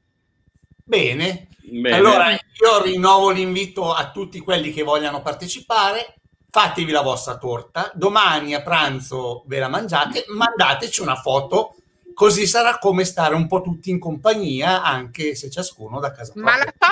Bene. 0.83 1.49
Bene. 1.65 1.97
Allora 1.97 2.31
io 2.31 2.83
rinnovo 2.83 3.31
l'invito 3.31 3.93
a 3.93 4.11
tutti 4.11 4.41
quelli 4.41 4.73
che 4.73 4.83
vogliano 4.83 5.23
partecipare. 5.23 6.17
Fatevi 6.51 6.91
la 6.91 7.01
vostra 7.01 7.39
torta, 7.39 7.91
domani 7.95 8.55
a 8.55 8.61
pranzo 8.61 9.43
ve 9.47 9.59
la 9.59 9.69
mangiate, 9.69 10.25
mandateci 10.29 11.01
una 11.01 11.17
foto, 11.17 11.77
così 12.15 12.47
sarà 12.47 12.79
come 12.79 13.05
stare 13.05 13.35
un 13.35 13.47
po' 13.47 13.61
tutti 13.61 13.91
in 13.91 13.99
compagnia, 13.99 14.83
anche 14.83 15.35
se 15.35 15.51
ciascuno 15.51 16.01
da 16.01 16.11
casa 16.13 16.33
Ma 16.37 16.53
propria. 16.53 16.73
la 16.79 16.87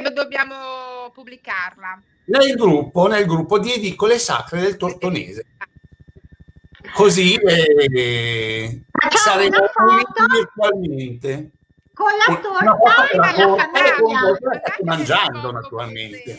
foto 0.00 0.12
dobbiamo 0.12 1.10
pubblicarla? 1.12 2.02
Nel 2.26 2.54
gruppo, 2.54 3.06
nel 3.08 3.26
gruppo 3.26 3.58
di 3.58 3.72
edicole 3.72 4.18
sacre 4.18 4.60
del 4.60 4.76
Tortonese. 4.76 5.44
Così 6.94 7.34
eh, 7.36 8.82
saremo 9.14 9.56
foto 9.56 9.82
uniti 9.92 10.22
virtualmente. 10.30 11.50
con 11.94 12.06
la 12.26 12.32
Una 12.32 12.76
foto 12.76 12.84
torta 12.84 13.08
della 13.10 13.22
alla 13.22 13.32
torta 13.32 13.84
e 13.84 13.92
con 14.00 14.12
famiglia. 14.14 14.20
voi 14.20 14.38
che 14.38 14.58
state 14.64 14.84
mangiando 14.84 15.40
Foto 15.40 15.52
naturalmente. 15.52 16.38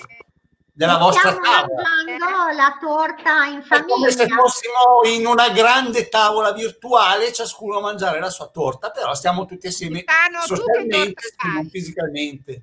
Della 0.76 0.98
vostra 0.98 1.30
Stiamo 1.30 1.46
tavola. 1.46 1.82
mangiando 1.84 2.56
la 2.56 2.78
torta 2.82 3.46
in 3.46 3.64
È 3.68 3.84
come 3.86 4.10
se 4.10 4.18
famiglia. 4.26 4.36
fossimo 4.38 5.16
in 5.16 5.28
una 5.28 5.50
grande 5.50 6.10
tavola 6.10 6.52
virtuale, 6.52 7.32
ciascuno 7.32 7.78
a 7.78 7.82
mangiare 7.82 8.20
la 8.20 8.32
sua 8.32 8.48
torta, 8.48 8.90
però 8.90 9.14
stiamo 9.14 9.46
tutti 9.46 9.68
assieme 9.68 10.04
che 10.04 10.12
socialmente, 10.48 11.22
non 11.54 11.70
fisicamente. 11.70 12.62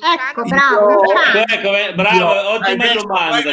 Ecco, 0.00 0.40
Luciano, 0.42 0.86
bravo. 0.86 1.44
Ecco, 1.48 1.76
eh, 1.76 1.94
bravo, 1.94 2.16
Io- 2.16 2.48
ottima 2.50 2.84
adesso 2.84 3.06
domanda, 3.06 3.52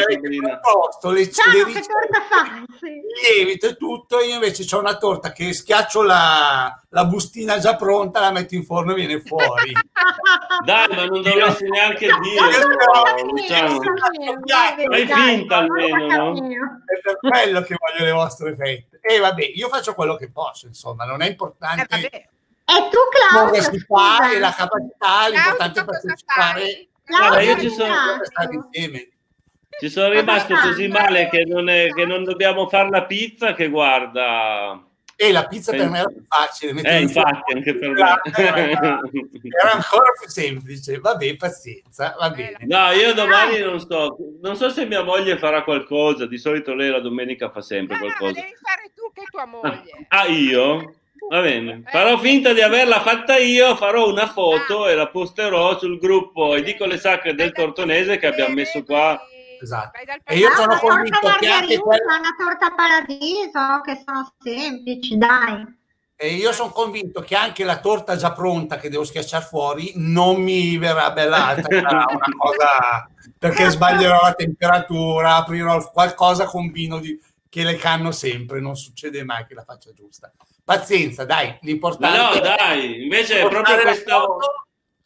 proposto 0.62 1.10
le, 1.12 1.25
Luciano, 1.25 1.52
le 1.52 1.64
che 1.66 1.82
torta 1.82 2.22
fa? 2.30 2.64
Sì. 2.80 3.02
lievito 3.36 3.68
e 3.68 3.75
tutto, 3.78 4.20
io 4.20 4.34
invece 4.36 4.75
ho 4.75 4.80
una 4.80 4.98
torta 4.98 5.32
che 5.32 5.54
schiaccio 5.54 6.04
la, 6.04 6.80
la 6.90 7.06
bustina 7.06 7.58
già 7.58 7.75
pronta, 7.75 8.20
la 8.20 8.32
metto 8.32 8.56
in 8.56 8.64
forno 8.64 8.92
e 8.92 8.96
viene 8.96 9.22
fuori. 9.22 9.72
Dai, 10.66 10.88
ma 10.96 11.06
non 11.06 11.22
dovresti 11.22 11.70
neanche 11.70 12.08
dai, 14.46 14.86
Fai 14.88 15.08
finta 15.08 15.58
almeno, 15.58 16.32
no? 16.32 16.34
È 16.86 17.00
per 17.02 17.18
quello 17.20 17.62
che 17.62 17.75
voglio 17.78 18.06
le 18.06 18.12
vostre 18.12 18.56
fette. 18.56 19.00
E 19.02 19.20
vabbè, 19.20 19.52
io 19.54 19.68
faccio 19.68 19.94
quello 19.94 20.16
che 20.16 20.32
posso, 20.32 20.68
insomma, 20.68 21.06
non 21.06 21.22
è 21.22 21.25
Eh, 21.25 21.30
importante 21.30 21.86
vabbè. 21.90 22.30
E 22.67 22.89
tu, 22.89 22.98
Claudio, 23.29 23.62
si 23.62 23.79
fa 23.79 24.17
scusa. 24.17 24.31
e 24.31 24.39
la 24.39 24.53
capacità, 24.53 25.27
l'importante 25.29 25.79
è 25.81 25.86
partecipare 25.86 26.88
Claudio, 27.03 27.39
io 27.39 27.60
ci 27.60 27.69
sono-. 27.69 28.19
Ci 29.79 29.89
sono 29.89 30.10
rimasto 30.13 30.55
così 30.55 30.88
male 30.88 31.27
che 31.29 31.43
non, 31.45 31.67
è- 31.69 31.89
che 31.93 32.05
non 32.05 32.24
dobbiamo 32.24 32.67
fare 32.69 32.89
la 32.89 33.03
pizza 33.05 33.53
che 33.53 33.67
guarda, 33.69 34.81
E 35.17 35.31
la 35.31 35.45
pizza 35.48 35.72
per 35.74 35.89
me 35.89 36.00
era 36.00 36.07
più 36.07 36.24
facile. 36.27 36.81
Eh, 36.81 37.01
infatti, 37.01 37.53
anche 37.53 37.75
per 37.75 37.89
Era, 37.91 38.22
me. 38.24 38.31
era 39.62 39.72
ancora 39.74 40.12
più 40.19 40.27
semplice. 40.29 40.98
Vabbè, 41.00 41.36
pazienza, 41.36 42.15
va 42.19 42.29
bene. 42.31 42.57
No, 42.62 42.91
io 42.91 43.13
domani 43.13 43.60
non 43.60 43.79
so, 43.79 44.15
non 44.41 44.55
so 44.55 44.69
se 44.69 44.86
mia 44.86 45.03
moglie 45.03 45.38
farà 45.38 45.63
qualcosa, 45.63 46.25
di 46.25 46.38
solito 46.38 46.74
lei 46.74 46.89
la 46.89 47.00
domenica 47.00 47.50
fa 47.50 47.62
sempre 47.62 47.95
No, 47.98 48.01
no, 48.03 48.07
ma 48.10 48.15
qualcosa. 48.17 48.41
devi 48.41 48.55
fare 48.62 48.91
tu 48.95 49.12
che 49.13 49.24
tua 49.29 49.45
moglie. 49.45 50.05
Ah, 50.10 50.25
io? 50.25 50.95
Va 51.29 51.41
bene, 51.41 51.82
farò 51.86 52.17
finta 52.20 52.53
di 52.53 52.62
averla 52.62 53.01
fatta 53.01 53.38
io, 53.38 53.75
farò 53.75 54.10
una 54.10 54.27
foto 54.27 54.88
e 54.88 54.96
la 54.96 55.08
posterò 55.08 55.77
sul 55.79 55.98
gruppo 55.98 56.55
Edicole 56.55 57.00
Sacre 57.00 57.34
del 57.34 57.51
Tortonese 57.51 58.17
che 58.17 58.27
abbiamo 58.27 58.53
messo 58.53 58.84
qua. 58.84 59.20
Esatto. 59.62 60.00
E 60.24 60.38
io 60.38 60.50
sono 60.55 60.77
convinto 60.77 61.36
che 61.39 61.48
anche 61.48 61.79
quella- 61.79 62.17
una 62.17 62.36
torta 62.38 62.74
paradiso, 62.75 63.82
che 63.84 64.03
sono 64.05 64.34
semplici, 64.39 65.17
dai. 65.17 65.84
E 66.17 66.29
io 66.29 66.53
sono 66.53 66.70
convinto 66.70 67.22
che 67.22 67.36
anche 67.36 67.63
la 67.63 67.79
torta 67.79 68.15
già 68.15 68.32
pronta 68.32 68.77
che 68.77 68.89
devo 68.89 69.03
schiacciare 69.03 69.44
fuori 69.44 69.91
non 69.96 70.41
mi 70.41 70.77
verrà 70.77 71.12
bella 71.12 71.48
alta, 71.48 71.67
sarà 71.70 72.05
una 72.08 72.20
cosa 72.38 73.10
perché 73.38 73.70
sbaglierò 73.70 74.22
la 74.22 74.34
temperatura, 74.34 75.36
aprirò 75.36 75.91
qualcosa, 75.91 76.46
combino 76.46 77.00
di, 77.00 77.20
che 77.50 77.63
le 77.63 77.75
canno 77.75 78.12
sempre, 78.12 78.62
non 78.62 78.75
succede 78.75 79.24
mai 79.24 79.46
che 79.46 79.53
la 79.53 79.63
faccia 79.63 79.91
giusta. 79.94 80.32
Pazienza, 80.65 81.25
dai, 81.25 81.48
Ma 81.50 81.57
l'importante 81.62 82.39
no, 82.39 82.39
dai, 82.39 83.03
invece 83.03 83.39
è 83.41 83.48
proprio 83.48 83.75
la 83.75 83.81
questa 83.84 84.25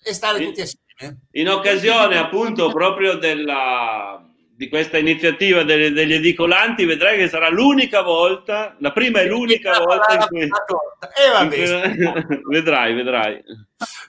e 0.01 0.13
stare 0.13 0.39
tutti 0.45 0.61
assieme. 0.61 1.19
in 1.31 1.49
occasione 1.49 2.17
appunto 2.17 2.71
proprio 2.71 3.15
della 3.15 4.23
di 4.59 4.67
questa 4.67 4.97
iniziativa 4.97 5.63
delle- 5.63 5.91
degli 5.91 6.11
edicolanti, 6.13 6.83
vedrai 6.83 7.17
che 7.17 7.29
sarà 7.29 7.47
l'unica 7.49 8.01
volta, 8.01 8.75
la 8.79 8.91
prima 8.91 9.21
e 9.21 9.27
l'unica 9.27 9.79
volta 9.79 10.13
in 10.15 10.27
cui... 10.27 10.47
La. 10.47 11.09
E 11.15 11.29
va 11.31 11.43
in 11.43 11.49
bene, 11.49 12.41
vedrai, 12.49 12.93
vedrai. 12.93 13.41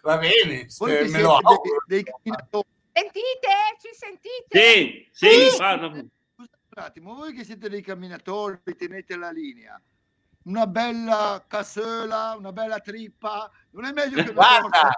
va 0.03 0.19
bene, 0.19 0.67
eh, 0.67 1.09
me 1.09 1.21
lo 1.21 1.37
auguro. 1.37 1.85
dei, 1.87 2.03
dei 2.03 2.13
camminatori, 2.13 2.67
Sentite? 2.93 3.49
Ci 3.81 3.89
sentite? 3.93 5.09
Sì, 5.13 5.29
sì, 5.29 5.51
Sì. 5.51 5.57
un 6.37 6.49
attimo, 6.75 7.15
voi 7.15 7.33
che 7.33 7.45
siete 7.45 7.69
dei 7.69 7.83
camminatori, 7.83 8.59
tenete 8.77 9.17
la 9.17 9.31
linea, 9.31 9.81
una 10.45 10.67
bella 10.67 11.45
cassola, 11.47 12.35
una 12.39 12.53
bella 12.53 12.79
trippa, 12.81 13.51
non 13.71 13.85
è 13.85 13.93
meglio 13.93 14.17
che 14.23 14.31
una 14.31 14.33
Guarda, 14.33 14.91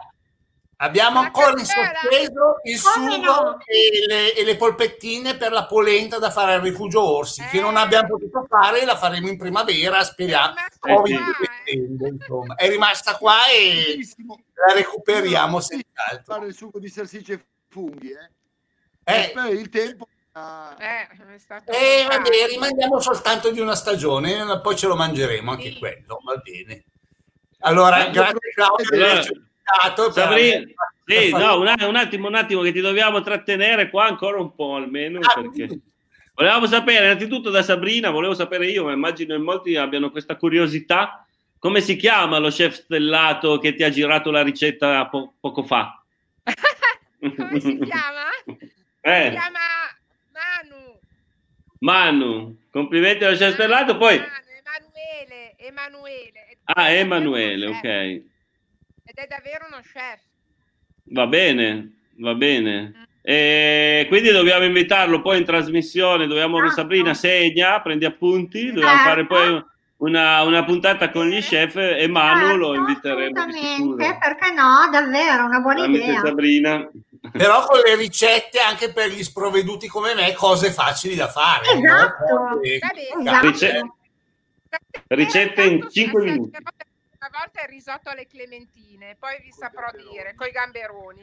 abbiamo 0.77 1.21
La 1.21 1.27
ancora 1.27 1.51
in 1.59 1.65
sospeso 1.65 2.57
il 2.65 2.81
Come 2.81 3.15
sugo 3.15 3.43
no? 3.43 3.59
e, 3.65 4.07
le, 4.07 4.35
e 4.35 4.45
le 4.45 4.57
polpettine 4.57 5.37
per 5.37 5.53
la 5.53 5.67
polenta 5.67 6.19
da 6.19 6.31
fare 6.31 6.55
al 6.55 6.61
rifugio 6.61 7.03
orsi, 7.03 7.43
che 7.51 7.61
non 7.61 7.77
Eh. 7.77 7.81
abbiamo 7.81 8.09
potuto 8.09 8.47
fare, 8.49 8.85
la 8.85 8.97
faremo 8.97 9.29
in 9.29 9.37
primavera, 9.39 10.03
speriamo. 10.05 10.55
È 10.55 10.89
rimasta 10.95 11.07
qua, 11.07 11.65
eh. 11.65 12.57
È 12.57 12.69
rimasta 12.69 13.17
qua 13.17 13.47
e 13.49 13.85
Benissimo. 13.89 14.41
la 14.67 14.75
recuperiamo 14.75 15.61
senz'altro. 15.61 16.35
fare 16.35 16.47
il 16.47 16.55
sugo 16.55 16.79
di 16.79 16.89
salsicce 16.89 17.33
e 17.35 17.45
funghi, 17.69 18.11
eh. 18.11 18.31
Eh, 19.05 19.33
il 19.51 19.69
tempo 19.69 20.07
ah, 20.33 20.77
Eh, 20.79 21.35
è 21.35 21.39
stato 21.39 21.73
eh, 21.73 22.05
vabbè, 22.09 22.47
rimandiamo 22.51 23.01
soltanto 23.01 23.51
di 23.51 23.61
una 23.61 23.75
stagione, 23.75 24.61
poi 24.61 24.77
ce 24.77 24.87
lo 24.87 24.97
mangeremo 24.97 25.51
anche 25.51 25.73
Sì. 25.73 25.79
quello, 25.79 26.21
va 26.25 26.37
bene. 26.37 26.85
Allora, 27.61 28.07
Eh, 28.07 28.11
grazie 28.11 28.39
Claudio 28.55 28.89
per 28.89 29.03
averci 29.03 29.33
invitato 29.33 30.05
per 30.05 30.13
Sabrina, 30.13 30.67
sì, 31.05 31.31
no, 31.31 31.59
un, 31.61 31.75
un 31.87 31.97
attimo, 31.97 32.29
un 32.29 32.35
attimo 32.35 32.63
che 32.63 32.73
ti 32.73 32.81
dobbiamo 32.81 33.21
trattenere 33.23 33.91
qua 33.91 34.07
ancora 34.07 34.39
un 34.41 34.55
po' 34.55 34.75
almeno 34.77 35.21
Ah, 35.23 35.41
perché 35.41 35.81
volevamo 36.35 36.67
sapere 36.67 37.05
innanzitutto 37.07 37.51
da 37.51 37.63
Sabrina, 37.63 38.11
volevo 38.11 38.35
sapere 38.35 38.67
io, 38.67 38.85
ma 38.85 38.93
immagino 38.93 39.35
in 39.35 39.43
molti 39.43 39.77
abbiano 39.77 40.11
questa 40.11 40.37
curiosità, 40.37 41.25
come 41.59 41.81
si 41.81 41.95
chiama 41.97 42.39
lo 42.39 42.49
chef 42.49 42.75
stellato 42.75 43.59
che 43.59 43.75
ti 43.75 43.85
ha 43.85 43.91
girato 43.91 44.31
la 44.33 44.43
ricetta 44.43 45.07
po- 45.07 45.35
poco 45.39 45.63
fa? 45.63 46.03
Come 47.21 47.61
si 47.61 47.79
chiama? 47.79 48.25
Si 48.45 48.59
Eh, 49.03 49.31
chiama 49.31 49.51
Manu. 49.51 49.82
Manu, 51.83 52.57
complimenti 52.71 53.25
allo 53.25 53.37
chef 53.37 53.55
stellato, 53.55 53.97
poi... 53.97 54.17
Manu, 54.17 54.31
Emanuele, 55.57 55.57
Emanuele. 55.57 56.59
Ah, 56.65 56.91
Emanuele, 56.91 57.67
ok. 57.67 57.85
Ed 57.85 59.17
è 59.17 59.27
davvero 59.29 59.67
uno 59.67 59.81
chef. 59.83 60.21
Va 61.07 61.27
bene, 61.27 62.03
va 62.19 62.35
bene. 62.35 63.09
E 63.21 64.07
quindi 64.09 64.31
dobbiamo 64.31 64.65
invitarlo 64.65 65.21
poi 65.23 65.39
in 65.39 65.45
trasmissione, 65.45 66.29
dobbiamo 66.29 66.59
Certo. 66.59 66.75
Sabrina 66.75 67.15
segna, 67.15 67.81
prendi 67.81 68.05
appunti, 68.05 68.67
dobbiamo 68.67 68.97
Certo. 68.97 69.09
fare 69.09 69.27
poi 69.27 69.65
una, 69.99 70.43
una 70.43 70.65
puntata 70.65 71.11
con 71.11 71.29
gli 71.29 71.41
chef 71.41 71.77
e 71.77 72.07
Manu 72.07 72.57
lo 72.57 72.75
Certo, 72.75 72.81
inviteremo 72.81 73.41
assolutamente, 73.41 74.19
perché 74.21 74.53
no, 74.53 74.89
davvero, 74.91 75.45
una 75.47 75.59
buona 75.59 75.79
Tramite 75.81 76.05
idea. 76.05 76.21
Sabrina. 76.21 76.91
Però 77.31 77.65
con 77.67 77.79
le 77.81 77.95
ricette 77.95 78.59
anche 78.59 78.93
per 78.93 79.09
gli 79.11 79.23
sprovveduti 79.23 79.87
come 79.89 80.15
me, 80.15 80.33
cose 80.35 80.73
facili 80.73 81.15
da 81.15 81.29
fare. 81.29 81.69
Esatto. 81.73 82.25
no? 82.35 82.59
Bene. 82.59 82.81
Esatto. 83.21 83.47
Rice- 83.47 83.93
Ricette 85.09 85.63
in 85.65 85.79
Tanto 85.81 85.91
cinque 85.91 86.21
se- 86.23 86.27
se- 86.27 86.33
minuti. 86.33 86.57
Una 86.57 87.31
volta 87.39 87.63
il 87.63 87.69
risotto 87.69 88.11
alle 88.11 88.27
clementine, 88.27 89.17
poi 89.19 89.41
vi 89.43 89.53
saprò 89.53 89.87
dire, 90.11 90.35
coi 90.35 90.51
gamberoni. 90.51 91.23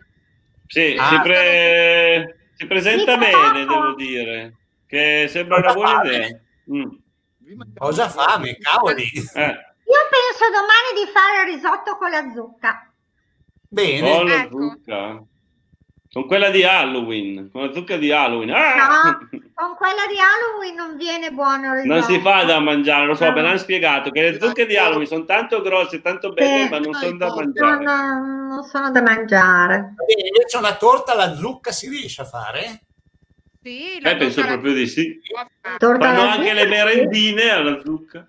Sì, 0.67 0.95
Ah. 0.97 1.09
si, 1.09 1.19
pre- 1.21 2.49
si 2.55 2.67
presenta 2.67 3.17
bene, 3.17 3.51
devo 3.65 3.95
dire, 3.95 4.55
che 4.87 5.25
sembra 5.29 5.57
una 5.57 5.73
buona 5.73 6.03
idea. 6.03 6.39
Mm. 6.71 6.89
Ho 7.79 7.91
già 7.91 8.07
fame, 8.07 8.55
cavoli. 8.59 9.03
Eh, 9.03 9.41
Io 9.89 10.07
penso 10.11 10.45
domani 10.53 11.03
di 11.03 11.11
fare 11.11 11.49
il 11.49 11.55
risotto 11.55 11.97
con 11.97 12.11
la 12.11 12.31
zucca. 12.31 12.93
Bene. 13.67 14.11
oh, 14.11 14.23
la 14.23 14.35
Ecco. 14.43 14.57
zucca. 14.57 15.23
Con 16.11 16.25
quella 16.25 16.49
di 16.49 16.63
Halloween, 16.63 17.49
con 17.51 17.65
la 17.67 17.71
zucca 17.71 17.95
di 17.97 18.11
Halloween. 18.11 18.49
Ah! 18.51 19.09
No, 19.09 19.29
con 19.53 19.75
quella 19.75 20.07
di 20.09 20.15
Halloween 20.17 20.75
non 20.75 20.97
viene 20.97 21.29
buono 21.31 21.75
il 21.75 21.81
risotto. 21.81 21.93
Non 21.93 22.01
si 22.03 22.19
fa 22.19 22.43
da 22.45 22.59
mangiare, 22.59 23.05
lo 23.05 23.13
so, 23.13 23.25
No. 23.25 23.31
me 23.33 23.41
l'hanno 23.43 23.57
spiegato 23.59 24.09
che 24.09 24.21
le 24.31 24.39
zucche 24.39 24.65
di 24.65 24.75
Halloween 24.75 25.05
sono 25.05 25.25
tanto 25.25 25.61
grosse, 25.61 26.01
tanto 26.01 26.31
belle, 26.31 26.67
ma 26.67 26.79
non 26.79 26.93
sono 26.95 27.15
da 27.15 27.33
mangiare. 27.35 27.83
no, 27.83 28.47
non 28.55 28.63
sono 28.63 28.89
da 28.89 29.01
mangiare. 29.03 29.93
Va 29.95 30.03
bene, 30.05 30.27
invece 30.33 30.57
una 30.57 30.75
torta 30.75 31.11
alla 31.11 31.35
zucca 31.35 31.71
si 31.71 31.87
riesce 31.89 32.21
a 32.21 32.25
fare? 32.25 32.81
Sì, 33.61 33.97
Eh, 33.97 34.15
penso 34.17 34.41
proprio 34.41 34.73
di 34.73 34.87
sì. 34.87 35.19
Torta 35.77 36.05
Fanno 36.07 36.21
anche 36.21 36.37
zucca, 36.49 36.53
le 36.53 36.61
sì. 36.61 36.67
merendine 36.69 37.49
alla 37.51 37.79
zucca. 37.83 38.27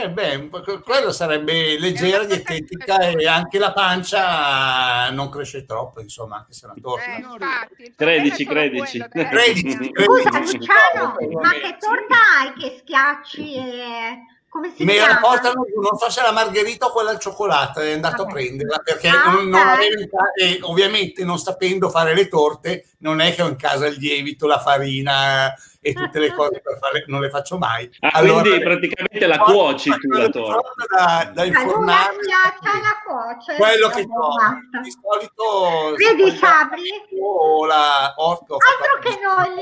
Eh 0.00 0.10
beh, 0.10 0.48
quello 0.84 1.12
sarebbe 1.12 1.78
leggera, 1.78 2.24
dietetica 2.24 2.98
e 2.98 3.26
anche 3.26 3.58
la 3.58 3.72
pancia 3.72 5.10
non 5.10 5.28
cresce 5.28 5.64
troppo, 5.64 6.00
insomma, 6.00 6.36
anche 6.36 6.52
se 6.52 6.66
è 6.66 6.70
una 6.70 6.76
torta. 6.80 7.04
Eh, 7.16 7.20
infatti, 7.20 7.82
il 7.82 7.94
13, 7.96 8.44
problema 8.44 8.84
è 8.84 8.88
13. 8.88 8.98
solo 8.98 9.08
quello, 9.10 9.28
Credici, 9.28 9.92
Scusa. 9.94 10.38
Luciano, 10.38 11.16
No, 11.18 11.40
ma 11.40 11.54
eh, 11.54 11.60
che 11.60 11.76
torta 11.80 12.14
hai 12.40 12.52
che 12.54 12.76
schiacci 12.80 13.54
e... 13.54 14.18
come 14.48 14.72
si 14.76 14.84
Me 14.84 14.92
chiama? 14.94 15.12
la 15.14 15.18
portano 15.20 15.64
giù, 15.72 15.80
non 15.80 15.96
so 15.98 16.10
se 16.10 16.22
la 16.22 16.32
margherita 16.32 16.86
o 16.86 16.92
quella 16.92 17.10
al 17.10 17.18
cioccolato, 17.18 17.80
è 17.80 17.92
andato 17.92 18.24
Vabbè. 18.24 18.30
a 18.30 18.32
prenderla 18.34 18.78
perché 18.78 19.08
Ah, 19.08 19.30
non, 19.32 19.48
non 19.48 19.66
avevo 19.68 20.00
in 20.00 20.08
ca- 20.08 20.32
e 20.34 20.58
ovviamente 20.62 21.24
non 21.24 21.38
sapendo 21.38 21.88
fare 21.90 22.14
le 22.14 22.28
torte, 22.28 22.86
non 22.98 23.20
è 23.20 23.34
che 23.34 23.42
ho 23.42 23.48
in 23.48 23.56
casa 23.56 23.86
il 23.86 23.96
lievito, 23.98 24.46
la 24.46 24.58
farina 24.60 25.52
e 25.80 25.92
tutte 25.92 26.18
le 26.18 26.32
cose 26.34 26.60
per 26.60 26.76
fare, 26.78 27.04
non 27.06 27.20
le 27.20 27.30
faccio 27.30 27.56
mai. 27.56 27.88
Ah, 28.00 28.18
quindi 28.20 28.60
praticamente 28.60 29.26
la 29.26 29.38
cuoci 29.38 29.90
tu 29.90 30.08
la 30.08 30.28
torta. 30.28 30.84
Da, 30.96 31.30
da 31.32 31.44
infornare. 31.44 32.16
la 32.26 33.02
cuoce. 33.04 33.54
Quello 33.56 33.88
che 33.88 34.00
ho, 34.02 34.80
di 34.82 34.90
solito 35.00 35.94
Vedi 35.96 36.36
Sabri? 36.36 36.82
o 37.20 37.64
la 37.66 38.12
orto 38.16 38.56
Altro 38.56 38.98
che 39.00 39.18
non. 39.22 39.54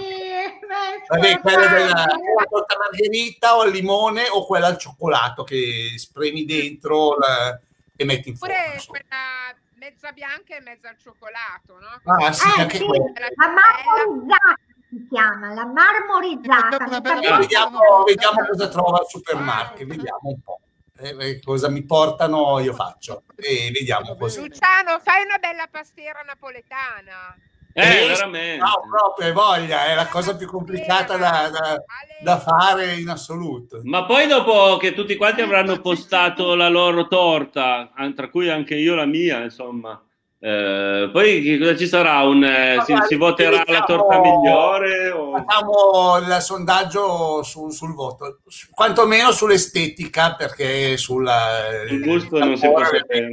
Vabbè, 1.09 1.41
quella 1.41 1.67
della 1.67 2.07
torta 2.49 2.77
margherita 2.79 3.57
o 3.57 3.61
al 3.61 3.71
limone 3.71 4.29
o 4.31 4.47
quella 4.47 4.69
al 4.69 4.79
cioccolato 4.79 5.45
che 5.45 5.93
spremi 5.97 6.45
dentro 6.45 7.17
la- 7.19 7.59
e 7.99 8.05
metti 8.05 8.31
in 8.31 8.37
forno. 8.37 8.55
Oppure 8.55 8.83
quella 8.87 9.55
mezza 9.75 10.13
bianca 10.13 10.57
e 10.57 10.61
mezza 10.61 10.89
al 10.89 10.97
cioccolato, 10.99 11.79
no? 11.79 12.01
Ah, 12.25 12.33
sì, 12.33 12.47
Eh, 12.57 12.61
anche 12.63 12.77
sì, 12.79 12.85
quella. 12.85 13.05
la 13.37 13.49
marmorizzata 13.49 14.55
si 14.97 15.07
chiama, 15.09 15.53
la 15.53 15.67
marmorizzata. 15.67 16.89
Sapeva- 16.89 17.39
Vediamo, 17.39 18.05
vediamo 18.05 18.39
cosa 18.49 18.69
trova 18.69 18.99
al 18.99 19.07
supermarket, 19.09 19.87
vediamo 19.87 20.21
un 20.23 20.41
po'. 20.43 20.61
Eh, 20.99 21.15
eh, 21.19 21.41
cosa 21.43 21.69
mi 21.69 21.85
portano 21.85 22.59
io 22.61 22.73
faccio 22.73 23.25
e 23.37 23.71
vediamo 23.71 24.17
così. 24.17 24.41
Luciano, 24.41 24.99
fai 25.03 25.25
una 25.25 25.37
bella 25.39 25.67
pastiera 25.71 26.23
napoletana. 26.23 27.37
Eh, 27.75 28.07
veramente. 28.09 28.57
No, 28.57 28.89
proprio 28.89 29.27
hai 29.27 29.33
voglia, 29.35 29.85
è 29.85 29.95
la 29.95 30.07
cosa 30.07 30.35
più 30.35 30.47
complicata 30.47 31.19
da, 31.19 31.51
da- 31.51 31.77
da 32.23 32.39
fare 32.39 32.95
in 32.95 33.11
assoluto. 33.11 33.81
Ma 33.83 34.07
poi 34.07 34.27
dopo 34.27 34.79
che 34.79 34.95
tutti 34.95 35.17
quanti 35.17 35.43
avranno 35.43 35.79
postato 35.83 36.55
la 36.55 36.69
loro 36.71 37.07
torta, 37.07 37.91
an- 37.95 38.15
tra 38.15 38.31
cui 38.31 38.49
anche 38.49 38.75
io 38.77 38.95
la 38.95 39.05
mia, 39.05 39.43
insomma, 39.43 40.03
Eh, 40.47 41.09
poi 41.11 41.59
cosa 41.59 41.77
ci 41.77 41.89
sarà? 41.89 42.21
Un, 42.23 42.45
eh, 42.45 42.81
si, 42.85 42.95
si 43.09 43.17
voterà 43.17 43.65
la 43.67 43.83
torta 43.83 44.21
migliore? 44.21 45.11
O... 45.11 45.33
Facciamo 45.33 46.19
il 46.19 46.41
sondaggio 46.41 47.43
su- 47.43 47.71
sul 47.71 47.93
voto, 47.95 48.43
quantomeno 48.71 49.33
sull'estetica, 49.33 50.37
perché 50.37 50.97
sulla 50.97 51.83
Il 51.91 52.01
gusto 52.01 52.39
non 52.39 52.57
si 52.57 52.69
può 52.69 52.85
sapere. 52.85 53.33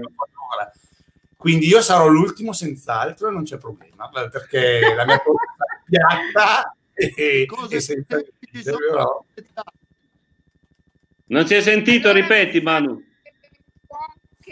Quindi 1.38 1.68
io 1.68 1.82
sarò 1.82 2.08
l'ultimo 2.08 2.52
senz'altro 2.52 3.28
e 3.28 3.32
non 3.32 3.44
c'è 3.44 3.58
problema, 3.58 4.10
perché 4.10 4.80
la 4.96 5.06
mia 5.06 5.20
torta 5.20 5.66
è 5.70 5.90
piatta 5.90 6.76
e, 6.94 7.46
Cose 7.46 7.76
e 7.76 7.80
senza 7.80 8.18
però- 8.64 9.24
Non 11.26 11.46
si 11.46 11.54
è 11.54 11.62
sentito, 11.62 12.12
ripeti 12.12 12.60
Manu. 12.62 13.04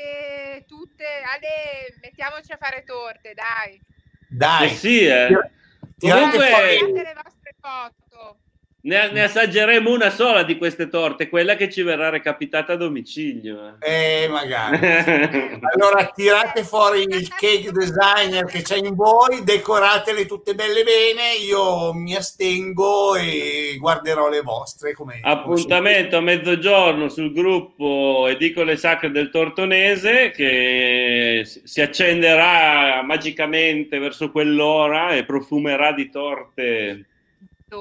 Che 0.02 0.66
tutte, 0.68 1.06
Ale, 1.06 1.96
mettiamoci 2.02 2.52
a 2.52 2.58
fare 2.60 2.84
torte, 2.84 3.36
dai. 3.36 3.80
Dai, 4.28 4.66
Eh 4.66 4.70
sì, 4.74 5.06
eh. 5.06 5.28
Comunque- 6.00 6.50
Mandate 6.50 7.04
le 7.04 7.14
vostre 7.14 7.56
foto. 7.62 8.01
Ne, 8.84 9.12
ne 9.12 9.24
assaggeremo 9.24 9.92
una 9.92 10.10
sola 10.10 10.42
di 10.42 10.58
queste 10.58 10.88
torte, 10.88 11.30
quella 11.30 11.56
che 11.56 11.70
ci 11.70 11.84
verrà 11.84 12.10
recapitata 12.10 12.74
a 12.74 12.78
domicilio. 12.78 13.76
eh. 13.80 14.24
Eh, 14.24 14.28
magari. 14.28 14.78
Allora 15.74 16.12
tirate 16.14 16.64
fuori 16.64 17.04
il 17.04 17.28
cake 17.28 17.72
designer 17.72 18.46
che 18.46 18.64
c'è 18.64 18.78
in 18.78 18.96
voi, 18.96 19.44
decoratele 19.44 20.26
tutte 20.26 20.56
belle 20.56 20.84
bene, 20.84 21.36
io 21.48 21.94
mi 21.94 22.16
astengo 22.16 23.16
e 23.16 23.76
guarderò 23.78 24.30
le 24.30 24.42
vostre. 24.42 24.94
Come, 24.94 25.20
Appuntamento 25.22 26.18
a 26.18 26.22
mezzogiorno 26.22 27.08
sul 27.08 27.32
gruppo 27.34 28.26
Edicole 28.28 28.78
Sacre 28.78 29.12
del 29.12 29.30
Tortonese 29.30 30.32
che 30.32 31.44
si 31.46 31.82
accenderà 31.82 33.04
magicamente 33.04 34.00
verso 34.00 34.32
quell'ora 34.32 35.12
e 35.12 35.24
profumerà 35.24 35.92
di 35.92 36.10
torte 36.10 37.06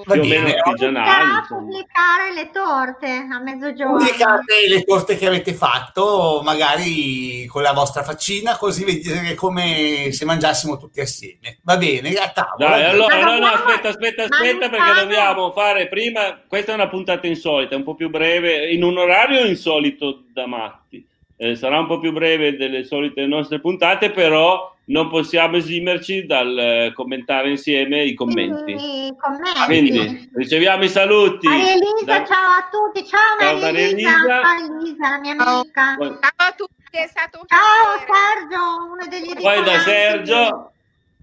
più 0.05 0.21
o 0.21 0.25
meno 0.25 0.47
artigianali. 0.47 1.47
Pubblicare 1.49 2.33
le 2.33 2.51
torte 2.53 3.09
a 3.09 3.41
mezzogiorno. 3.41 3.97
Pubblicate 3.97 4.69
le 4.69 4.85
torte 4.85 5.17
che 5.17 5.27
avete 5.27 5.53
fatto, 5.53 6.41
magari 6.45 7.45
con 7.47 7.63
la 7.63 7.73
vostra 7.73 8.05
faccina, 8.05 8.57
così 8.57 8.85
vedete 8.85 9.35
come 9.35 10.13
se 10.13 10.25
mangiassimo 10.25 10.77
tutti 10.77 11.01
assieme. 11.01 11.59
Va 11.63 11.77
bene, 11.77 12.13
a 12.15 12.29
tavola. 12.29 12.69
Dai, 12.71 12.85
allora, 12.85 13.21
no, 13.21 13.39
no, 13.39 13.47
aspetta, 13.47 13.89
aspetta, 13.89 14.23
aspetta, 14.25 14.69
perché 14.69 15.01
dobbiamo 15.01 15.51
fare 15.51 15.89
prima. 15.89 16.41
Questa 16.47 16.71
è 16.71 16.75
una 16.75 16.89
puntata 16.89 17.27
insolita, 17.27 17.75
un 17.75 17.83
po' 17.83 17.97
più 17.97 18.11
breve, 18.11 18.71
in 18.71 18.85
un 18.85 18.97
orario 18.97 19.45
insolito 19.45 20.23
da 20.33 20.47
matti. 20.47 21.05
Eh, 21.37 21.57
sarà 21.57 21.79
un 21.79 21.87
po' 21.87 21.99
più 21.99 22.13
breve 22.13 22.57
delle 22.57 22.85
solite 22.85 23.27
nostre 23.27 23.61
puntate, 23.61 24.11
però 24.11 24.73
non 24.91 25.09
possiamo 25.09 25.57
esimerci 25.57 26.27
dal 26.27 26.59
eh, 26.59 26.93
commentare 26.95 27.51
insieme 27.51 28.05
i 28.05 28.15
commenti. 28.15 28.73
I 28.73 29.15
commenti. 29.17 29.65
Quindi 29.67 30.31
riceviamo 30.35 30.85
i 30.85 30.89
saluti. 30.89 31.47
Maria 31.47 31.73
Elisa, 31.73 32.05
da- 32.05 32.25
ciao 32.25 32.51
a 32.59 32.69
tutti. 32.71 33.07
Ciao, 33.07 33.39
Ciao, 33.39 33.59
Maria, 33.61 33.89
Elisa. 33.89 34.11
Elisa. 34.11 34.41
Ciao 34.43 34.79
Elisa, 34.79 35.11
la 35.11 35.19
mia 35.19 35.33
amica. 35.33 35.95
Poi, 35.97 36.09
Ciao 36.09 36.49
a 36.49 36.55
tutti, 36.57 36.75
è 36.91 37.07
stato 37.07 37.39
un 37.41 37.47
Ciao 37.47 38.05
piacere. 38.05 38.39
Sergio, 38.41 38.93
uno 38.93 39.07
degli 39.09 39.41
poi 39.41 39.65
da. 39.65 39.79
Sergio. 39.81 40.73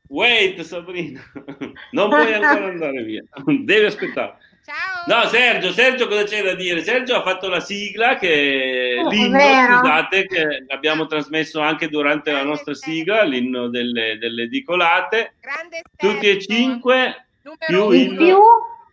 Wait, 0.10 0.62
Sabrina, 0.62 1.22
non 1.92 2.08
puoi 2.10 2.34
ancora 2.34 2.68
andare 2.68 3.04
via, 3.04 3.22
devi 3.44 3.86
aspettare. 3.86 4.38
Ciao. 4.68 5.22
No, 5.22 5.28
Sergio, 5.30 5.72
Sergio 5.72 6.10
cosa 6.10 6.24
c'è 6.24 6.44
da 6.44 6.54
dire? 6.54 6.84
Sergio 6.84 7.16
ha 7.16 7.22
fatto 7.22 7.48
la 7.48 7.62
sigla 7.62 8.18
che 8.18 9.00
Oh, 9.02 9.08
l'inno, 9.08 9.40
scusate, 9.40 10.26
che 10.28 10.66
abbiamo 10.68 11.06
trasmesso 11.08 11.62
anche 11.62 11.88
durante 11.88 12.34
la 12.34 12.44
nostra 12.44 12.74
sigla, 12.74 13.24
l'inno 13.24 13.70
delle, 13.70 14.18
delle 14.18 14.44
edicolate. 14.44 15.36
Grande 15.40 15.84
Tutti 15.96 16.28
e 16.28 16.32
Sergio, 16.42 16.54
cinque 16.54 17.28
più 17.66 17.92
il- 17.92 18.16
più, 18.18 18.38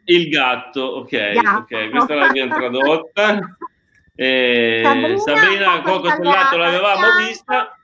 il 0.05 0.29
gatto, 0.29 0.81
ok, 0.81 1.33
Gatto. 1.33 1.75
ok, 1.77 1.91
questa 1.91 2.15
l'abbiamo 2.15 2.55
tradotta. 2.55 3.39
Eh, 4.15 4.81
Sabrina, 4.85 5.19
Sabrina 5.19 5.81
poco 5.83 6.03
Coco 6.03 6.11
Stellato 6.11 6.57
l'avevamo 6.57 7.01
fianco. 7.01 7.27
vista 7.27 7.79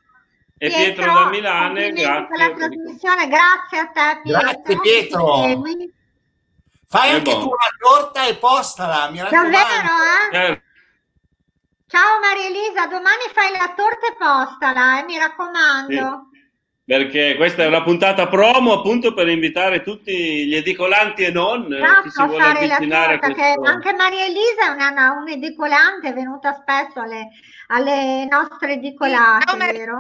e 0.58 0.68
Pietro, 0.68 1.04
da 1.12 1.28
Milano, 1.28 1.66
complimenti 1.74 2.02
per 2.02 2.08
la 2.08 2.26
grazie. 2.28 2.56
trasmissione, 2.68 3.26
grazie 3.28 3.78
a 3.80 3.86
te 3.88 4.20
Pietro. 4.22 4.40
Grazie, 4.40 4.80
Pietro. 4.80 5.62
Fai 6.92 7.10
anche 7.10 7.30
tu 7.30 7.46
una 7.46 7.70
torta 7.78 8.26
e 8.26 8.34
postala, 8.34 9.10
mi 9.10 9.20
raccomando. 9.20 9.50
Davvero, 9.56 9.88
eh? 10.32 10.50
Eh, 10.50 10.62
Ciao 11.86 12.18
Maria 12.20 12.46
Elisa, 12.46 12.86
domani 12.88 13.22
fai 13.32 13.52
la 13.52 13.72
torta 13.76 14.06
e 14.08 14.16
postala, 14.18 14.98
eh, 15.00 15.04
mi 15.04 15.16
raccomando. 15.18 16.26
perché 16.84 17.36
questa 17.36 17.62
è 17.62 17.66
una 17.68 17.84
puntata 17.84 18.26
promo 18.26 18.72
appunto 18.72 19.14
per 19.14 19.28
invitare 19.28 19.82
tutti 19.82 20.46
gli 20.46 20.54
edicolanti 20.56 21.22
e 21.22 21.30
non 21.30 21.72
eh, 21.72 21.78
Bravo 21.78 22.02
chi 22.02 22.10
si 22.10 22.22
vuole 22.24 22.42
fare 22.42 22.66
la 22.66 22.74
avvicinare 22.74 23.18
torta, 23.20 23.34
questo. 23.34 23.60
che 23.62 23.68
anche 23.68 23.92
Maria 23.94 24.24
Elisa 24.24 24.64
è 24.66 24.68
una, 24.90 25.12
un 25.12 25.28
edicolante, 25.28 26.08
è 26.08 26.12
venuta 26.12 26.52
spesso 26.54 27.00
alle, 27.00 27.28
alle 27.68 28.26
nostre 28.28 28.72
edicolate, 28.72 29.44
Ciao, 29.46 29.56
Maria. 29.56 29.78
vero? 29.78 29.96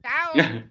Ciao. 0.00 0.68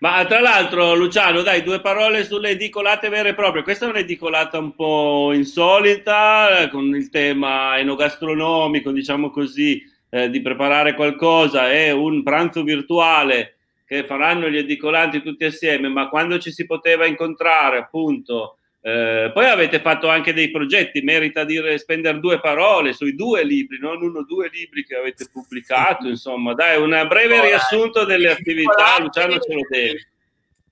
Ma 0.00 0.24
tra 0.24 0.40
l'altro, 0.40 0.94
Luciano, 0.94 1.42
dai, 1.42 1.62
due 1.62 1.82
parole 1.82 2.24
sulle 2.24 2.50
edicolate 2.50 3.10
vere 3.10 3.30
e 3.30 3.34
proprie. 3.34 3.62
Questa 3.62 3.84
è 3.84 3.88
un'edicolata 3.90 4.58
un 4.58 4.74
po' 4.74 5.30
insolita, 5.34 6.60
eh, 6.60 6.70
con 6.70 6.86
il 6.94 7.10
tema 7.10 7.78
enogastronomico, 7.78 8.92
diciamo 8.92 9.28
così, 9.28 9.82
eh, 10.08 10.30
di 10.30 10.40
preparare 10.40 10.94
qualcosa 10.94 11.70
e 11.70 11.90
un 11.90 12.22
pranzo 12.22 12.62
virtuale 12.62 13.56
che 13.84 14.04
faranno 14.04 14.48
gli 14.48 14.56
edicolanti 14.56 15.20
tutti 15.20 15.44
assieme, 15.44 15.88
ma 15.88 16.08
quando 16.08 16.38
ci 16.38 16.50
si 16.50 16.64
poteva 16.64 17.04
incontrare, 17.04 17.76
appunto. 17.76 18.56
Eh, 18.82 19.30
poi 19.34 19.44
avete 19.44 19.78
fatto 19.80 20.08
anche 20.08 20.32
dei 20.32 20.50
progetti, 20.50 21.02
merita 21.02 21.44
dire 21.44 21.78
spendere 21.78 22.18
due 22.18 22.40
parole 22.40 22.94
sui 22.94 23.14
due 23.14 23.44
libri, 23.44 23.78
non 23.78 24.02
uno 24.02 24.20
o 24.20 24.24
due 24.24 24.48
libri 24.50 24.86
che 24.86 24.96
avete 24.96 25.28
pubblicato, 25.30 26.08
insomma, 26.08 26.54
dai, 26.54 26.80
un 26.80 27.04
breve 27.06 27.42
riassunto 27.42 28.04
delle 28.04 28.30
attività, 28.30 28.98
Luciano 28.98 29.38
ce 29.38 29.52
lo 29.52 29.66
devi. 29.68 30.08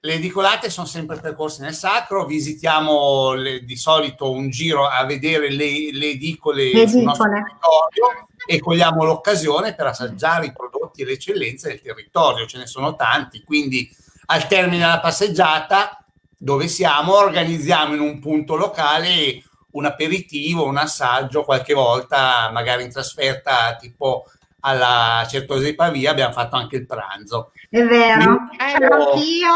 Le 0.01 0.12
edicolate 0.14 0.71
sono 0.71 0.87
sempre 0.87 1.18
percorsi 1.21 1.61
nel 1.61 1.75
sacro, 1.75 2.25
visitiamo 2.25 3.35
le- 3.35 3.64
di 3.64 3.77
solito 3.77 4.31
un 4.31 4.49
giro 4.49 4.87
a 4.87 5.05
vedere 5.05 5.51
le, 5.51 5.90
le 5.92 6.11
edicole 6.11 6.71
Le 6.73 6.88
sul 6.88 7.03
nostro 7.03 7.25
territorio 7.25 8.29
e 8.47 8.61
cogliamo 8.61 9.05
l'occasione 9.05 9.75
per 9.75 9.87
assaggiare 9.87 10.47
i 10.47 10.53
prodotti 10.53 11.03
e 11.03 11.05
le 11.05 11.12
eccellenze 11.12 11.68
del 11.68 11.81
territorio, 11.81 12.47
ce 12.47 12.59
ne 12.59 12.66
sono 12.66 12.94
tanti, 12.94 13.42
quindi 13.42 13.90
al 14.27 14.47
termine 14.47 14.79
della 14.79 15.01
passeggiata 15.01 15.99
dove 16.38 16.68
siamo 16.68 17.14
organizziamo 17.16 17.94
in 17.94 18.01
un 18.01 18.18
punto 18.20 18.55
locale 18.57 19.42
un 19.72 19.85
aperitivo, 19.85 20.64
un 20.64 20.77
assaggio, 20.79 21.44
qualche 21.44 21.74
volta 21.74 22.48
magari 22.53 22.85
in 22.85 22.90
trasferta 22.90 23.77
tipo 23.77 24.24
alla 24.61 25.27
Certosa 25.29 25.64
di 25.64 25.74
Pavia 25.74 26.11
abbiamo 26.11 26.33
fatto 26.33 26.57
anche 26.57 26.77
il 26.77 26.87
pranzo. 26.87 27.53
È 27.68 27.83
vero, 27.83 28.37
Eh, 28.59 28.79
c'ero 28.79 29.12
anch'io. 29.12 29.51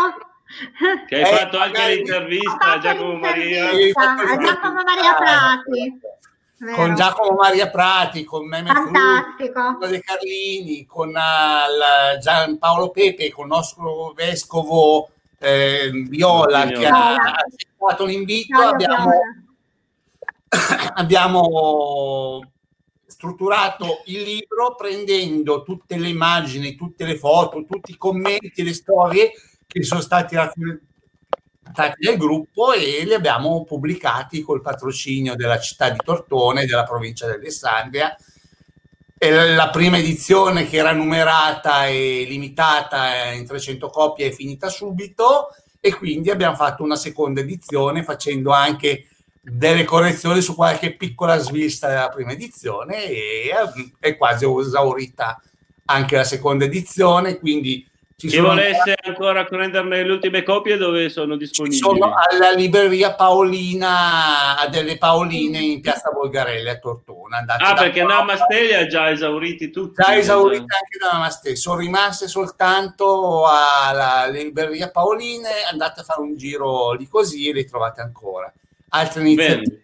Che 1.09 1.15
hai 1.15 1.23
Eh, 1.23 1.37
fatto 1.37 1.59
anche 1.59 1.79
magari- 1.79 1.95
l'intervista 1.97 2.73
a 2.73 2.79
Giacomo 2.79 3.15
Maria. 3.17 3.69
A 3.71 4.37
Giacomo 4.37 4.83
Maria 4.83 5.15
Prati. 5.17 6.01
Vero. 6.59 6.77
con 6.77 6.95
Giacomo 6.95 7.33
Maria 7.37 7.71
Prati, 7.71 8.23
con 8.23 8.47
Meme 8.47 8.71
Fantastico. 8.73 9.79
con 9.81 9.91
De 9.91 10.01
Carlini, 10.01 10.87
con 10.87 11.09
uh, 11.09 11.13
la- 11.13 12.19
Gianpaolo 12.21 12.91
Pepe, 12.91 13.33
con 13.33 13.47
il 13.47 13.51
nostro 13.51 14.13
vescovo 14.15 15.09
eh, 15.43 15.91
Viola 16.09 16.67
che 16.67 16.87
ha 16.87 17.15
accettato 17.15 18.05
l'invito. 18.05 18.57
Ciao, 18.57 18.71
Abbiamo, 18.71 19.11
abbiamo 20.95 22.53
strutturato 23.07 24.03
il 24.07 24.23
libro 24.23 24.75
prendendo 24.77 25.63
tutte 25.63 25.97
le 25.99 26.09
immagini, 26.09 26.77
tutte 26.77 27.05
le 27.05 27.17
foto, 27.17 27.65
tutti 27.65 27.91
i 27.91 27.97
commenti, 27.97 28.63
le 28.63 28.73
storie 28.73 29.33
che 29.67 29.83
sono 29.83 30.01
stati 30.01 30.37
raccontati 30.37 30.81
del 31.99 32.17
gruppo 32.17 32.73
e 32.73 33.05
li 33.05 33.15
abbiamo 33.15 33.65
pubblicati 33.65 34.43
col 34.43 34.61
patrocinio 34.61 35.35
della 35.35 35.59
città 35.59 35.91
di 35.91 35.99
Tortone 36.05 36.63
e 36.63 36.67
della 36.67 36.85
provincia 36.85 37.27
di 37.27 37.33
Alessandria. 37.33 38.17
La 39.31 39.71
prima 39.71 39.99
edizione 39.99 40.67
che 40.69 40.79
era 40.79 40.91
numerata 40.91 41.87
e 41.87 42.25
limitata 42.27 43.31
in 43.31 43.47
300 43.47 43.89
copie 43.89 44.27
è 44.27 44.33
finita 44.33 44.69
subito. 44.69 45.55
E 45.79 45.95
quindi 45.95 46.29
abbiamo 46.29 46.57
fatto 46.57 46.83
una 46.83 46.97
seconda 46.97 47.41
edizione 47.41 48.03
facendo 48.03 48.51
anche 48.51 49.07
delle 49.41 49.85
correzioni 49.85 50.41
su 50.41 50.57
qualche 50.57 50.97
piccola 50.97 51.39
svista 51.39 51.87
della 51.87 52.09
prima 52.09 52.33
edizione 52.33 53.05
e 53.05 53.51
è 54.01 54.17
quasi 54.17 54.45
esaurita 54.45 55.41
anche 55.85 56.17
la 56.17 56.25
seconda 56.25 56.65
edizione, 56.65 57.39
quindi 57.39 57.89
Ci 58.23 58.29
Chi 58.29 58.39
volesse 58.39 58.95
ancora 59.05 59.45
prenderne 59.45 60.05
le 60.05 60.13
ultime 60.13 60.45
copie 60.45 60.77
dove 60.77 61.09
sono 61.09 61.35
disponibili? 61.35 61.81
sono 61.81 62.15
alla 62.15 62.53
libreria 62.53 63.15
Paolina, 63.15 64.57
a 64.59 64.69
delle 64.69 64.97
Paoline 64.97 65.59
in 65.59 65.81
piazza 65.81 66.11
Volgarelli 66.13 66.69
a 66.69 66.79
Tortona. 66.79 67.39
Andate 67.39 67.65
Ah, 67.65 67.75
perché 67.75 68.03
qua. 68.05 68.15
Namaste 68.15 68.77
ha 68.77 68.87
già 68.87 69.11
esauriti 69.11 69.71
tutti. 69.71 70.01
già 70.05 70.15
esaurite 70.17 70.61
anche 70.61 70.99
da 71.01 71.11
Namaste. 71.13 71.57
Sono 71.57 71.79
rimaste 71.79 72.29
soltanto 72.29 73.45
alla 73.49 74.27
libreria 74.29 74.89
Paoline. 74.89 75.49
Andate 75.69 76.01
a 76.01 76.05
fare 76.05 76.21
un 76.21 76.37
giro 76.37 76.93
lì 76.93 77.09
così 77.09 77.49
e 77.49 77.53
le 77.53 77.65
trovate 77.65 78.03
ancora. 78.03 78.53
Altre 78.91 79.23
iniziative 79.23 79.81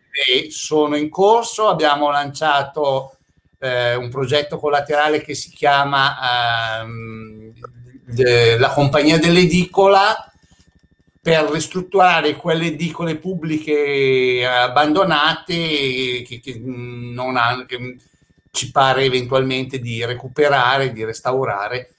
sono 0.51 0.96
in 0.96 1.09
corso. 1.11 1.66
Abbiamo 1.66 2.11
lanciato 2.12 3.14
eh, 3.59 3.96
un 3.96 4.09
progetto 4.11 4.59
collaterale 4.59 5.22
che 5.22 5.35
si 5.35 5.51
chiama 5.51 6.81
ehm, 6.83 7.53
de- 8.09 8.59
La 8.59 8.71
compagnia 8.71 9.18
dell'edicola 9.18 10.31
per 11.21 11.44
ristrutturare 11.51 12.35
quelle 12.37 12.66
edicole 12.66 13.16
pubbliche 13.16 14.47
abbandonate 14.47 16.23
che, 16.23 16.40
che 16.42 16.61
non 16.64 17.37
hanno, 17.37 17.66
che 17.66 17.97
ci 18.51 18.71
pare 18.71 19.05
eventualmente 19.05 19.79
di 19.79 20.05
recuperare, 20.05 20.92
di 20.92 21.05
restaurare. 21.05 21.90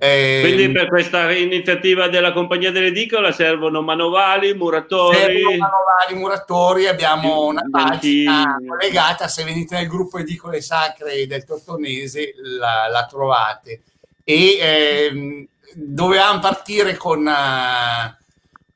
Eh, 0.00 0.38
Quindi 0.42 0.70
per 0.70 0.86
questa 0.86 1.32
iniziativa 1.32 2.06
della 2.08 2.32
compagnia 2.32 2.70
dell'edicola 2.70 3.32
servono 3.32 3.82
manovali, 3.82 4.54
muratori. 4.54 5.16
servono 5.16 5.56
manovali 5.56 6.14
muratori, 6.14 6.86
abbiamo 6.86 7.46
una 7.46 7.64
pagina 7.68 8.56
collegata, 8.64 9.26
se 9.26 9.42
venite 9.42 9.74
nel 9.74 9.88
gruppo 9.88 10.18
Edicole 10.18 10.60
Sacre 10.60 11.26
del 11.26 11.44
Tortonese 11.44 12.32
la, 12.36 12.86
la 12.88 13.06
trovate. 13.06 13.82
E 14.30 14.58
ehm, 14.60 15.48
dovevamo 15.72 16.38
partire 16.38 16.98
con, 16.98 17.26
eh, 17.26 18.18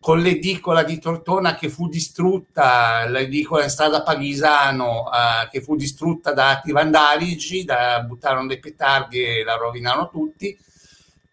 con 0.00 0.18
l'edicola 0.20 0.82
di 0.82 0.98
Tortona 0.98 1.56
che 1.56 1.68
fu 1.68 1.88
distrutta, 1.88 3.04
l'edicola 3.06 3.64
in 3.64 3.68
strada 3.68 4.02
Paghisano 4.02 5.10
eh, 5.12 5.50
che 5.50 5.60
fu 5.60 5.76
distrutta 5.76 6.32
da 6.32 6.52
atti 6.52 6.72
vandalici, 6.72 7.64
da, 7.64 8.00
buttarono 8.00 8.46
dei 8.46 8.60
petardi 8.60 9.22
e 9.22 9.44
la 9.44 9.56
rovinarono 9.56 10.08
tutti. 10.08 10.58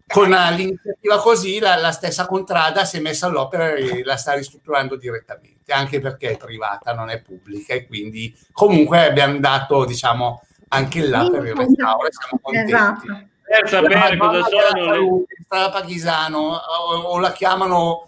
Con 0.06 0.34
eh, 0.34 0.54
l'iniziativa 0.54 1.18
così 1.22 1.60
la, 1.60 1.78
la 1.78 1.94
stessa 1.94 2.26
contrada 2.26 2.84
si 2.84 2.98
è 2.98 3.00
messa 3.00 3.28
all'opera 3.28 3.70
e 3.70 4.04
la 4.04 4.18
sta 4.18 4.34
ristrutturando 4.34 4.98
direttamente, 4.98 5.72
anche 5.72 6.02
perché 6.02 6.32
è 6.32 6.38
privata, 6.38 6.92
non 6.92 7.10
è 7.10 7.22
pubblica 7.22 7.74
e 7.74 7.88
quindi 7.88 8.38
comunque 8.52 9.06
abbiamo 9.06 9.40
dato 9.40 9.86
diciamo 9.86 10.44
anche 10.68 11.08
là 11.08 11.26
per 11.32 11.46
il 11.46 11.56
restauro 11.56 12.08
siamo 12.12 12.42
contenti. 12.42 12.74
Esatto. 12.74 13.29
Per 13.50 13.68
sapere 13.70 14.16
La 14.16 14.18
cosa 14.18 14.44
sono 14.44 14.92
le... 14.92 15.26
Paghisano 15.48 16.38
o, 16.38 16.96
o 16.98 17.20
la 17.20 17.32
chiamano 17.32 18.04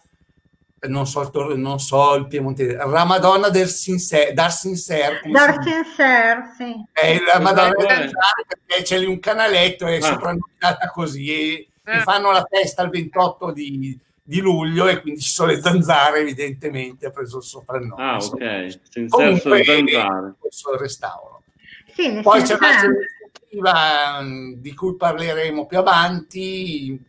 non 0.83 1.05
so, 1.05 1.21
il 1.21 1.29
tor- 1.29 1.55
non 1.57 1.79
so 1.79 2.15
il 2.15 2.25
piemontese 2.27 2.75
Ramadonna 2.75 3.49
del 3.49 3.67
Sincer, 3.67 4.33
dar 4.33 4.51
Sincer 4.51 5.21
come 5.21 5.37
si 5.39 5.57
dice? 5.59 5.93
Darsin 5.97 6.53
sì. 6.57 6.85
è 6.91 7.19
la 7.23 7.39
Madonna 7.39 7.69
del 7.75 7.87
Sincer 7.97 8.45
perché 8.47 8.83
c'è 8.83 8.97
lì 8.97 9.05
un 9.05 9.19
canaletto 9.19 9.85
e 9.87 9.97
è 9.97 9.97
Ah. 9.97 10.01
soprannominata 10.07 10.87
così 10.91 11.27
e, 11.29 11.67
e 11.85 11.91
Ah. 11.97 11.99
fanno 12.01 12.31
la 12.31 12.45
festa 12.49 12.81
il 12.83 12.89
28 12.89 13.51
di, 13.51 13.95
di 14.23 14.39
luglio 14.39 14.87
e 14.87 15.01
quindi 15.01 15.21
ci 15.21 15.29
sono 15.29 15.51
le 15.51 15.61
zanzare 15.61 16.19
evidentemente 16.21 17.05
ha 17.07 17.11
preso 17.11 17.37
il 17.37 17.43
soprannome 17.43 18.03
Ah, 18.03 18.15
ok. 18.17 18.79
Senso 18.89 19.17
comunque 19.17 19.63
zanzare. 19.63 20.33
questo 20.39 20.71
è 20.71 20.73
il 20.73 20.79
restauro 20.79 21.41
Sì, 21.93 22.19
poi 22.23 22.41
c'è 22.41 22.55
mh, 22.55 22.57
di 24.57 24.73
cui 24.73 24.95
parleremo 24.95 25.65
più 25.65 25.77
avanti, 25.77 26.99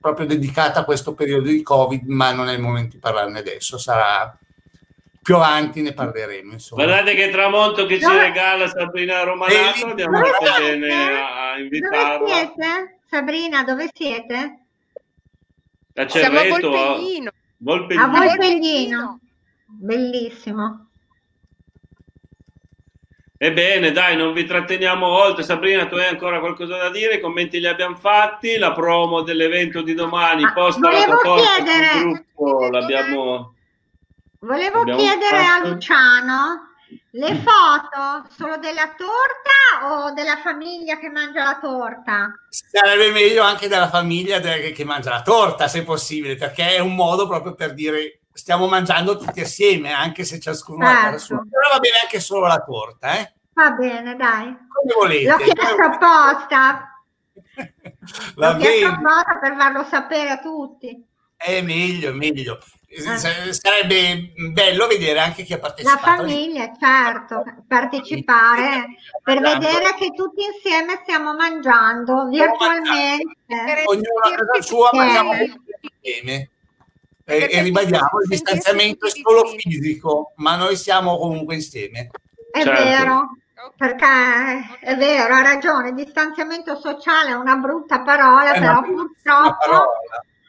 proprio 0.00 0.26
dedicata 0.26 0.80
a 0.80 0.84
questo 0.84 1.14
periodo 1.14 1.48
di 1.48 1.62
Covid, 1.62 2.06
ma 2.06 2.32
non 2.32 2.48
è 2.48 2.52
il 2.54 2.60
momento 2.60 2.92
di 2.96 2.98
parlarne 2.98 3.38
adesso, 3.38 3.78
sarà 3.78 4.36
più 5.22 5.34
avanti 5.36 5.82
ne 5.82 5.92
parleremo. 5.92 6.52
Insomma. 6.52 6.84
Guardate 6.84 7.14
che 7.16 7.30
tramonto 7.30 7.86
che 7.86 7.96
ci 7.98 8.04
Dove- 8.04 8.20
regala 8.20 8.68
Sabrina 8.68 9.22
Romanato, 9.24 9.80
Dove 9.80 9.90
abbiamo 9.92 10.18
Dove 10.18 10.30
fatto 10.30 10.44
siete? 10.54 10.78
bene 10.78 11.20
a 11.20 11.50
Dove 11.50 11.60
invitarla. 11.62 12.28
siete? 12.28 12.98
Sabrina, 13.08 13.64
dove 13.64 13.88
siete? 13.94 14.58
A 15.94 16.08
Siamo 16.08 16.38
a 16.38 16.42
Cerreto, 16.42 16.66
a 16.66 16.70
Volpegnino. 16.70 17.30
Volpegnino. 17.58 18.04
A. 18.04 18.08
Volpegnino. 18.08 19.20
Bellissimo. 19.66 20.88
Ebbene, 23.38 23.92
dai, 23.92 24.16
non 24.16 24.32
vi 24.32 24.44
tratteniamo 24.44 25.06
oltre. 25.06 25.42
Sabrina, 25.42 25.86
tu 25.86 25.96
hai 25.96 26.06
ancora 26.06 26.40
qualcosa 26.40 26.76
da 26.76 26.90
dire? 26.90 27.16
I 27.16 27.20
commenti 27.20 27.60
li 27.60 27.66
abbiamo 27.66 27.96
fatti. 27.96 28.56
La 28.56 28.72
promo 28.72 29.22
dell'evento 29.22 29.82
di 29.82 29.94
domani, 29.94 30.42
Ah, 30.44 30.52
posta 30.52 30.80
la 30.90 30.90
volevo 30.90 31.12
tua 31.20 31.34
porta 31.34 31.62
chiedere- 31.62 31.98
gruppo, 32.00 32.68
l'abbiamo... 32.70 33.54
Volevo 34.40 34.80
Abbiamo 34.80 34.98
chiedere 35.00 35.36
fatto- 35.38 35.66
a 35.66 35.68
Luciano 35.70 36.60
le 37.12 37.34
foto 37.34 38.28
solo 38.36 38.58
della 38.58 38.94
torta 38.96 39.86
o 39.92 40.12
della 40.12 40.36
famiglia 40.36 40.98
che 40.98 41.08
mangia 41.08 41.42
la 41.42 41.58
torta? 41.60 42.32
Sarebbe 42.48 43.10
meglio 43.10 43.42
anche 43.42 43.66
della 43.68 43.88
famiglia 43.88 44.38
che 44.38 44.84
mangia 44.84 45.10
la 45.10 45.22
torta, 45.22 45.66
se 45.66 45.82
possibile, 45.82 46.36
perché 46.36 46.76
è 46.76 46.78
un 46.78 46.94
modo 46.94 47.26
proprio 47.26 47.54
per 47.54 47.74
dire 47.74 48.20
stiamo 48.36 48.66
mangiando 48.68 49.16
tutti 49.16 49.40
assieme, 49.40 49.92
anche 49.92 50.24
se 50.24 50.38
ciascuno 50.38 50.86
ha 50.86 50.92
Certo. 51.02 51.18
sua. 51.18 51.36
Però 51.48 51.68
va 51.72 51.78
bene 51.78 51.96
anche 52.02 52.20
solo 52.20 52.46
la 52.46 52.62
torta, 52.62 53.18
eh? 53.18 53.32
Va 53.54 53.70
bene, 53.70 54.14
dai. 54.16 54.44
Come 54.68 54.92
volete. 54.94 55.28
L'ho 55.30 55.36
chiesto 55.38 55.82
apposta. 55.82 56.90
Va 58.36 58.50
L'ho 58.52 58.58
chiesto 58.58 58.86
bene. 58.90 58.96
apposta 58.96 59.38
per 59.40 59.56
farlo 59.56 59.84
sapere 59.84 60.30
a 60.30 60.38
tutti. 60.38 61.04
È 61.36 61.60
meglio, 61.62 62.10
è 62.10 62.12
meglio. 62.12 62.58
Eh. 62.88 63.52
Sarebbe 63.52 64.32
bello 64.52 64.86
vedere 64.86 65.18
anche 65.18 65.42
chi 65.42 65.52
ha 65.52 65.56
La 65.56 65.62
partecipato. 65.62 66.00
famiglia, 66.22 66.70
certo, 66.78 67.42
partecipare 67.66 68.86
per 69.22 69.42
Esatto. 69.42 69.58
vedere 69.58 69.94
che 69.98 70.10
tutti 70.14 70.44
insieme 70.44 71.00
stiamo 71.02 71.34
mangiando 71.34 72.26
virtualmente. 72.28 73.82
Ognuno 73.84 74.20
a 74.22 74.30
casa 74.34 74.62
sua, 74.62 74.90
ma 74.92 75.08
siamo 75.10 75.32
Eh. 75.32 75.46
tutti 75.48 75.90
insieme. 76.02 76.50
Perché 77.26 77.50
E, 77.50 77.58
e 77.58 77.62
ribadiamo, 77.64 78.20
il 78.22 78.28
distanziamento 78.28 79.06
è 79.06 79.10
solo 79.10 79.46
fisico, 79.46 80.32
ma 80.36 80.54
noi 80.54 80.76
siamo 80.76 81.18
comunque 81.18 81.56
insieme. 81.56 82.08
È 82.52 82.62
Certo. 82.62 82.82
vero, 82.84 83.36
perché 83.76 84.06
è 84.80 84.96
vero, 84.96 85.34
ha 85.34 85.42
ragione, 85.42 85.92
distanziamento 85.92 86.76
sociale 86.76 87.30
è 87.30 87.34
una 87.34 87.56
brutta 87.56 88.02
parola, 88.02 88.52
È 88.52 88.60
però 88.60 88.80
brutta 88.80 89.02
purtroppo 89.02 89.56
parola. 89.58 89.86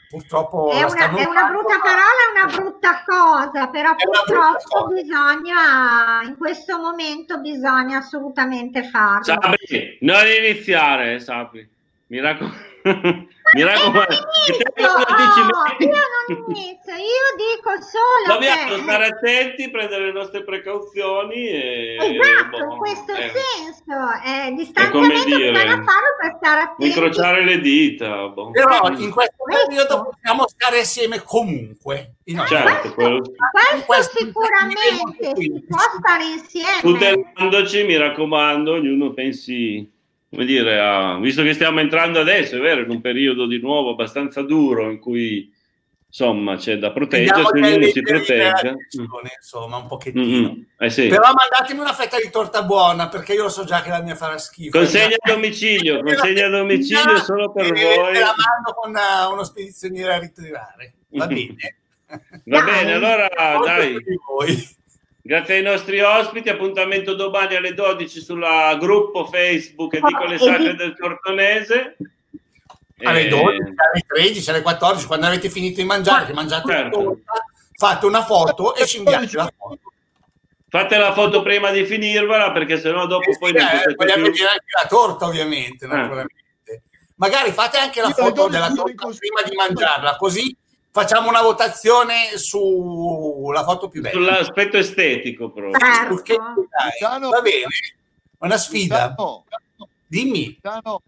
Purtroppo 0.10 0.72
è 0.72 0.84
una, 0.84 1.18
è 1.18 1.26
una 1.26 1.48
brutta 1.50 1.80
parola, 1.80 2.22
è 2.28 2.46
una 2.46 2.56
brutta 2.56 3.04
cosa, 3.06 3.68
però 3.70 3.96
purtroppo 3.96 4.86
cosa. 4.86 4.94
bisogna, 4.94 6.22
in 6.26 6.38
questo 6.38 6.78
momento 6.78 7.40
bisogna 7.40 7.98
assolutamente 7.98 8.84
farlo. 8.84 9.24
Sapri, 9.24 9.98
non 10.02 10.22
iniziare, 10.28 11.20
Sapri. 11.20 11.68
Mi 12.10 12.20
raccomando. 12.22 12.76
Mi 13.56 13.64
raccomando. 13.64 14.14
Io 14.78 14.88
non 14.88 15.04
inizio, 15.08 15.44
io 15.80 15.96
non 15.96 16.54
inizio, 16.56 16.94
io 16.96 17.28
dico 17.38 17.72
solo 17.82 18.34
Dobbiamo 18.34 18.76
che... 18.76 18.82
stare 18.82 19.06
attenti, 19.08 19.70
prendere 19.70 20.06
le 20.06 20.12
nostre 20.12 20.44
precauzioni 20.44 21.48
e 21.48 21.96
Esatto, 22.00 22.58
boh, 22.66 22.72
in 22.74 22.78
questo 22.78 23.14
eh, 23.14 23.32
senso, 23.32 23.94
eh, 24.26 24.52
distanziamento 24.54 25.24
dire, 25.26 25.52
per 25.52 26.36
stare 26.38 26.60
attenti. 26.62 26.88
incrociare 26.88 27.44
le 27.46 27.60
dita. 27.62 28.28
boh. 28.28 28.52
Però 28.52 28.90
in 28.90 29.12
questo 29.12 29.36
Questo. 29.38 29.68
periodo 29.68 30.10
possiamo 30.12 30.48
stare 30.48 30.80
assieme 30.80 31.22
comunque. 31.24 32.16
I 32.26 32.34
nostri- 32.34 32.58
Certo, 32.58 32.94
quello 32.94 33.24
sì. 33.24 33.32
In 33.32 33.38
Questo 33.86 33.86
questo 33.86 34.18
sicuramente 34.18 35.36
si 35.36 35.66
può 35.68 35.80
stare 36.00 36.24
insieme. 36.26 36.80
tutelandoci, 36.82 37.84
mi 37.84 37.96
raccomando, 37.96 38.74
ognuno 38.74 39.14
pensi, 39.14 39.90
come 40.30 40.46
dire, 40.46 40.80
a- 40.80 41.18
visto 41.20 41.44
che 41.44 41.54
stiamo 41.54 41.80
entrando 41.80 42.20
adesso, 42.20 42.58
è 42.58 42.60
vero, 42.60 42.82
in 42.82 42.90
un 42.90 43.02
periodo 43.02 43.46
di 43.48 43.60
nuovo 43.60 43.92
abbastanza 43.92 44.42
duro 44.42 44.90
in 44.90 45.00
cui 45.00 45.54
insomma 46.10 46.56
c'è 46.56 46.78
da 46.78 46.92
proteggersi, 46.92 47.42
Vediamo 47.52 47.68
ognuno 47.76 47.92
si 47.92 48.02
protegga. 48.02 48.62
relazioni, 48.62 49.30
Insomma, 49.36 49.78
un 49.78 49.84
Mm, 49.84 49.88
pochettino. 49.88 50.50
mm. 50.54 50.62
Eh 50.80 50.90
sì. 50.90 51.08
Però 51.08 51.22
mandatemi 51.34 51.80
una 51.80 51.94
fetta 51.94 52.18
di 52.18 52.30
torta 52.32 52.64
buona 52.64 53.08
perché 53.10 53.34
io 53.34 53.44
lo 53.44 53.50
so 53.50 53.64
già 53.66 53.82
che 53.82 53.90
la 53.90 54.02
mia 54.02 54.16
farà 54.16 54.38
schifo. 54.38 54.78
Consegna 54.78 55.16
a 55.20 55.32
domicilio, 55.34 56.02
consegna 56.02 56.46
a 56.48 56.50
domicilio 56.50 57.18
solo 57.20 57.52
per 57.52 57.66
E 57.66 57.70
voi. 57.72 58.14
Te 58.14 58.20
la 58.20 58.34
mando 58.36 58.74
con 58.74 58.94
uh, 58.96 59.32
uno 59.34 59.44
spedizioniere 59.44 60.14
a 60.14 60.20
ritirare. 60.20 60.94
Va 61.10 61.28
bene. 61.28 61.56
Va 62.08 62.62
Dai. 62.62 62.64
bene, 62.64 62.94
allora 62.94 63.28
dai. 63.66 63.96
Grazie 65.28 65.56
ai 65.56 65.62
nostri 65.62 66.00
ospiti, 66.00 66.48
appuntamento 66.50 67.14
domani 67.14 67.56
alle 67.56 67.74
12 67.74 68.22
sulla 68.22 68.76
gruppo 68.80 69.26
Facebook 69.26 69.94
Dico 70.00 70.26
le 70.26 70.38
Sacre 70.38 70.74
del 70.76 70.96
Tortonese. 70.96 71.98
Alle 73.04 73.26
Eh, 73.26 73.28
12, 73.28 73.62
alle 73.62 74.04
13, 74.08 74.50
alle 74.50 74.62
14, 74.62 75.06
quando 75.06 75.28
avete 75.28 75.50
finito 75.50 75.82
di 75.82 75.86
mangiare, 75.86 76.26
che 76.26 76.34
mangiate 76.34 76.72
la 76.72 76.78
Certo. 76.80 77.04
torta, 77.04 77.32
fate 77.74 78.06
una 78.06 78.24
foto 78.24 78.74
e 78.76 78.86
ci 78.88 78.98
inviate 78.98 79.36
la 79.36 79.52
foto. 79.56 79.80
Fate 80.70 80.98
la 80.98 81.14
foto 81.14 81.42
prima 81.44 81.72
di 81.72 81.86
finirvela 81.86 82.52
perché 82.52 82.80
sennò 82.80 83.06
dopo 83.06 83.30
Eh 83.30 83.34
sì, 83.34 83.40
poi 83.40 83.52
non 83.54 83.62
eh, 83.62 83.94
vogliamo 83.96 84.24
più... 84.24 84.32
vedere 84.32 84.50
anche 84.50 84.66
la 84.82 84.88
torta, 84.88 85.26
ovviamente, 85.26 85.86
Ah. 85.86 85.90
naturalmente. 85.96 86.34
magari 87.16 87.52
fate 87.52 87.78
anche 87.78 88.02
la 88.02 88.08
Io 88.08 88.14
foto 88.14 88.48
della 88.48 88.70
12 88.70 88.76
sono 88.78 88.90
in 88.90 88.96
torta 88.96 89.18
prima 89.18 89.42
di 89.44 89.56
mangiarla, 89.56 90.16
così 90.18 90.56
facciamo 90.98 91.30
una 91.30 91.42
votazione 91.44 92.38
sulla 92.38 93.64
foto 93.64 93.88
più 93.88 94.02
bella. 94.02 94.16
Sull'aspetto 94.16 94.78
estetico 94.78 95.52
proprio. 95.52 95.78
Certo. 95.80 96.16
Che- 96.24 96.36
dai, 96.36 96.90
Luciano- 96.92 97.30
va 97.30 97.42
bene, 97.42 97.66
una 98.40 98.58
sfida. 98.58 99.14
No, 99.16 99.46
Dimmi, 100.08 100.58
no, 100.84 101.02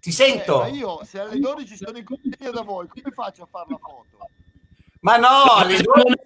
ti 0.00 0.12
sento. 0.12 0.58
ma 0.58 0.66
io 0.66 1.02
se 1.04 1.20
alle 1.20 1.38
12 1.38 1.76
sono 1.76 1.96
in 1.96 2.04
compagnia 2.04 2.50
da 2.50 2.62
voi, 2.62 2.88
come 2.88 3.10
faccio 3.14 3.44
a 3.44 3.46
fare 3.50 3.66
la 3.70 3.78
foto? 3.78 4.28
Ma 5.08 5.16
no, 5.16 5.54
alle 5.54 5.78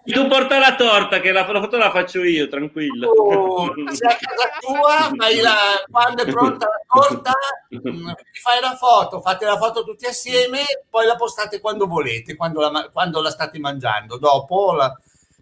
Tu 0.05 0.27
porta 0.27 0.59
la 0.59 0.75
torta, 0.75 1.21
che 1.21 1.31
la, 1.31 1.47
la 1.47 1.61
foto 1.61 1.77
la 1.77 1.93
faccio 1.93 2.25
io, 2.25 2.49
tranquillo. 2.49 3.11
Oh, 3.11 3.73
sei 3.93 4.11
a 4.11 4.17
casa 4.17 4.51
tua, 4.59 5.13
fai 5.17 5.41
la, 5.41 5.55
quando 5.89 6.23
è 6.25 6.27
pronta 6.27 6.67
la 6.67 6.81
torta, 7.01 7.33
mm, 7.73 8.11
fai 8.43 8.61
la 8.61 8.75
foto, 8.75 9.21
fate 9.21 9.45
la 9.45 9.57
foto 9.57 9.85
tutti 9.85 10.07
assieme, 10.07 10.65
poi 10.91 11.07
la 11.07 11.15
postate 11.15 11.61
quando 11.61 11.87
volete, 11.87 12.35
quando 12.35 12.59
la, 12.59 12.91
quando 12.93 13.21
la 13.21 13.31
state 13.31 13.61
mangiando. 13.61 14.19
Dopo 14.19 14.73
la, 14.73 14.93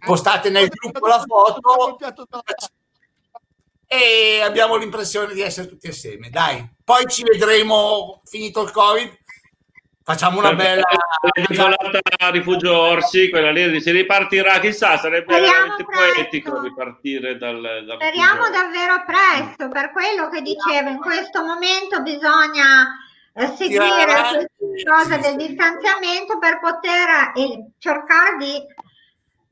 postate 0.05 0.51
nel 0.51 0.67
gruppo 0.67 1.07
la 1.07 1.23
foto 1.25 1.97
e 3.87 4.39
abbiamo 4.41 4.77
l'impressione 4.77 5.33
di 5.33 5.41
essere 5.41 5.67
tutti 5.67 5.87
assieme. 5.87 6.29
Dai, 6.29 6.65
poi 6.83 7.05
ci 7.07 7.23
vedremo 7.23 8.21
finito 8.23 8.61
il 8.61 8.71
Covid. 8.71 9.17
Facciamo 10.03 10.39
una 10.39 10.53
bella 10.55 10.83
Isolata 11.47 11.99
a 12.17 12.29
rifugio 12.31 12.75
Orsi, 12.75 13.29
quella 13.29 13.51
lì 13.51 13.79
si 13.79 13.91
ripartirà, 13.91 14.59
chissà, 14.59 14.97
sarebbe 14.97 15.33
Speriamo 15.33 15.51
veramente 15.53 15.85
presto. 15.85 16.13
poetico 16.15 16.61
ripartire 16.61 17.37
dal, 17.37 17.61
dal 17.61 17.97
Speriamo 18.01 18.45
rifugio. 18.45 18.51
davvero 18.51 19.03
presto, 19.05 19.67
per 19.69 19.91
quello 19.91 20.29
che 20.29 20.41
dicevo, 20.41 20.89
in 20.89 20.97
questo 20.97 21.43
momento 21.43 22.01
bisogna 22.01 22.97
eh, 23.33 23.47
seguire 23.55 23.85
Tirare. 23.85 24.49
questa 24.57 24.91
cosa 24.91 25.17
del 25.17 25.35
distanziamento 25.35 26.39
per 26.39 26.59
poter 26.59 27.31
eh, 27.35 27.65
cercare 27.77 28.37
di, 28.37 28.59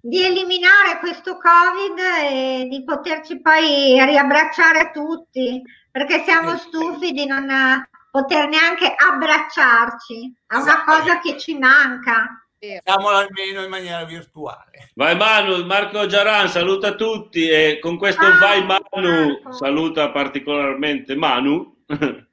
di 0.01 0.25
eliminare 0.25 0.97
questo 0.99 1.37
Covid 1.37 1.99
e 2.23 2.67
di 2.67 2.83
poterci 2.83 3.39
poi 3.39 4.03
riabbracciare 4.03 4.89
tutti, 4.91 5.61
perché 5.91 6.23
siamo 6.23 6.57
stufi 6.57 7.11
di 7.11 7.27
non 7.27 7.47
eh, 7.49 7.87
poter 8.11 8.47
neanche 8.47 8.93
abbracciarci, 8.95 10.33
è 10.47 10.55
una 10.55 10.83
cosa 10.83 11.19
che 11.19 11.37
ci 11.37 11.57
manca. 11.57 12.43
Facciamolo 12.59 13.15
almeno 13.15 13.63
in 13.63 13.69
maniera 13.69 14.03
virtuale. 14.03 14.91
Vai 14.95 15.15
Manu, 15.15 15.63
Marco 15.65 16.05
Giaran 16.07 16.49
saluta 16.49 16.93
tutti 16.95 17.47
e 17.47 17.79
con 17.79 17.97
questo 17.97 18.21
Ciao, 18.21 18.37
vai 18.39 18.65
Manu 18.65 19.27
Marco. 19.43 19.51
saluta 19.53 20.09
particolarmente 20.11 21.15
Manu 21.15 21.77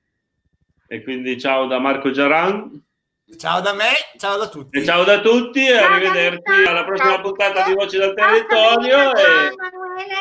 e 0.89 1.03
quindi 1.05 1.39
ciao 1.39 1.67
da 1.67 1.79
Marco 1.79 2.11
Giaran 2.11 2.83
Ciao 3.39 3.61
da 3.61 3.73
me, 3.73 3.91
ciao 4.19 4.37
da 4.37 4.49
tutti. 4.49 4.79
e 4.79 4.85
ciao 4.85 5.03
da 5.05 5.21
tutti 5.21 5.65
e 5.67 5.79
Ciao, 5.79 5.93
arrivederci 5.95 6.65
alla 6.67 6.85
prossima 6.85 7.12
Ciao. 7.15 7.21
puntata 7.23 7.62
di 7.65 7.75
Voci 7.75 7.97
dal 7.97 8.15
Territorio 8.15 8.97
ciao, 8.97 9.15
e, 9.15 9.47
Emanuele. 9.53 10.15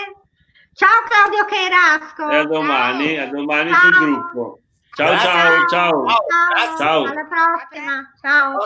Ciao 0.73 1.03
Claudio 1.07 1.45
Cheirasco. 1.45 2.29
e 2.29 2.35
a 2.35 2.43
domani, 2.45 3.17
a 3.19 3.27
domani 3.27 3.71
Ciao. 3.71 3.79
sul 3.81 3.93
gruppo. 3.99 4.59
Ciao 4.95 5.17
ciao 5.17 5.67
ciao. 5.67 5.67
Ciao. 5.67 6.05
Ciao, 6.07 6.77
Ciao. 6.77 7.03
alla 7.03 7.25
prossima. 7.25 8.11
Ciao. 8.21 8.57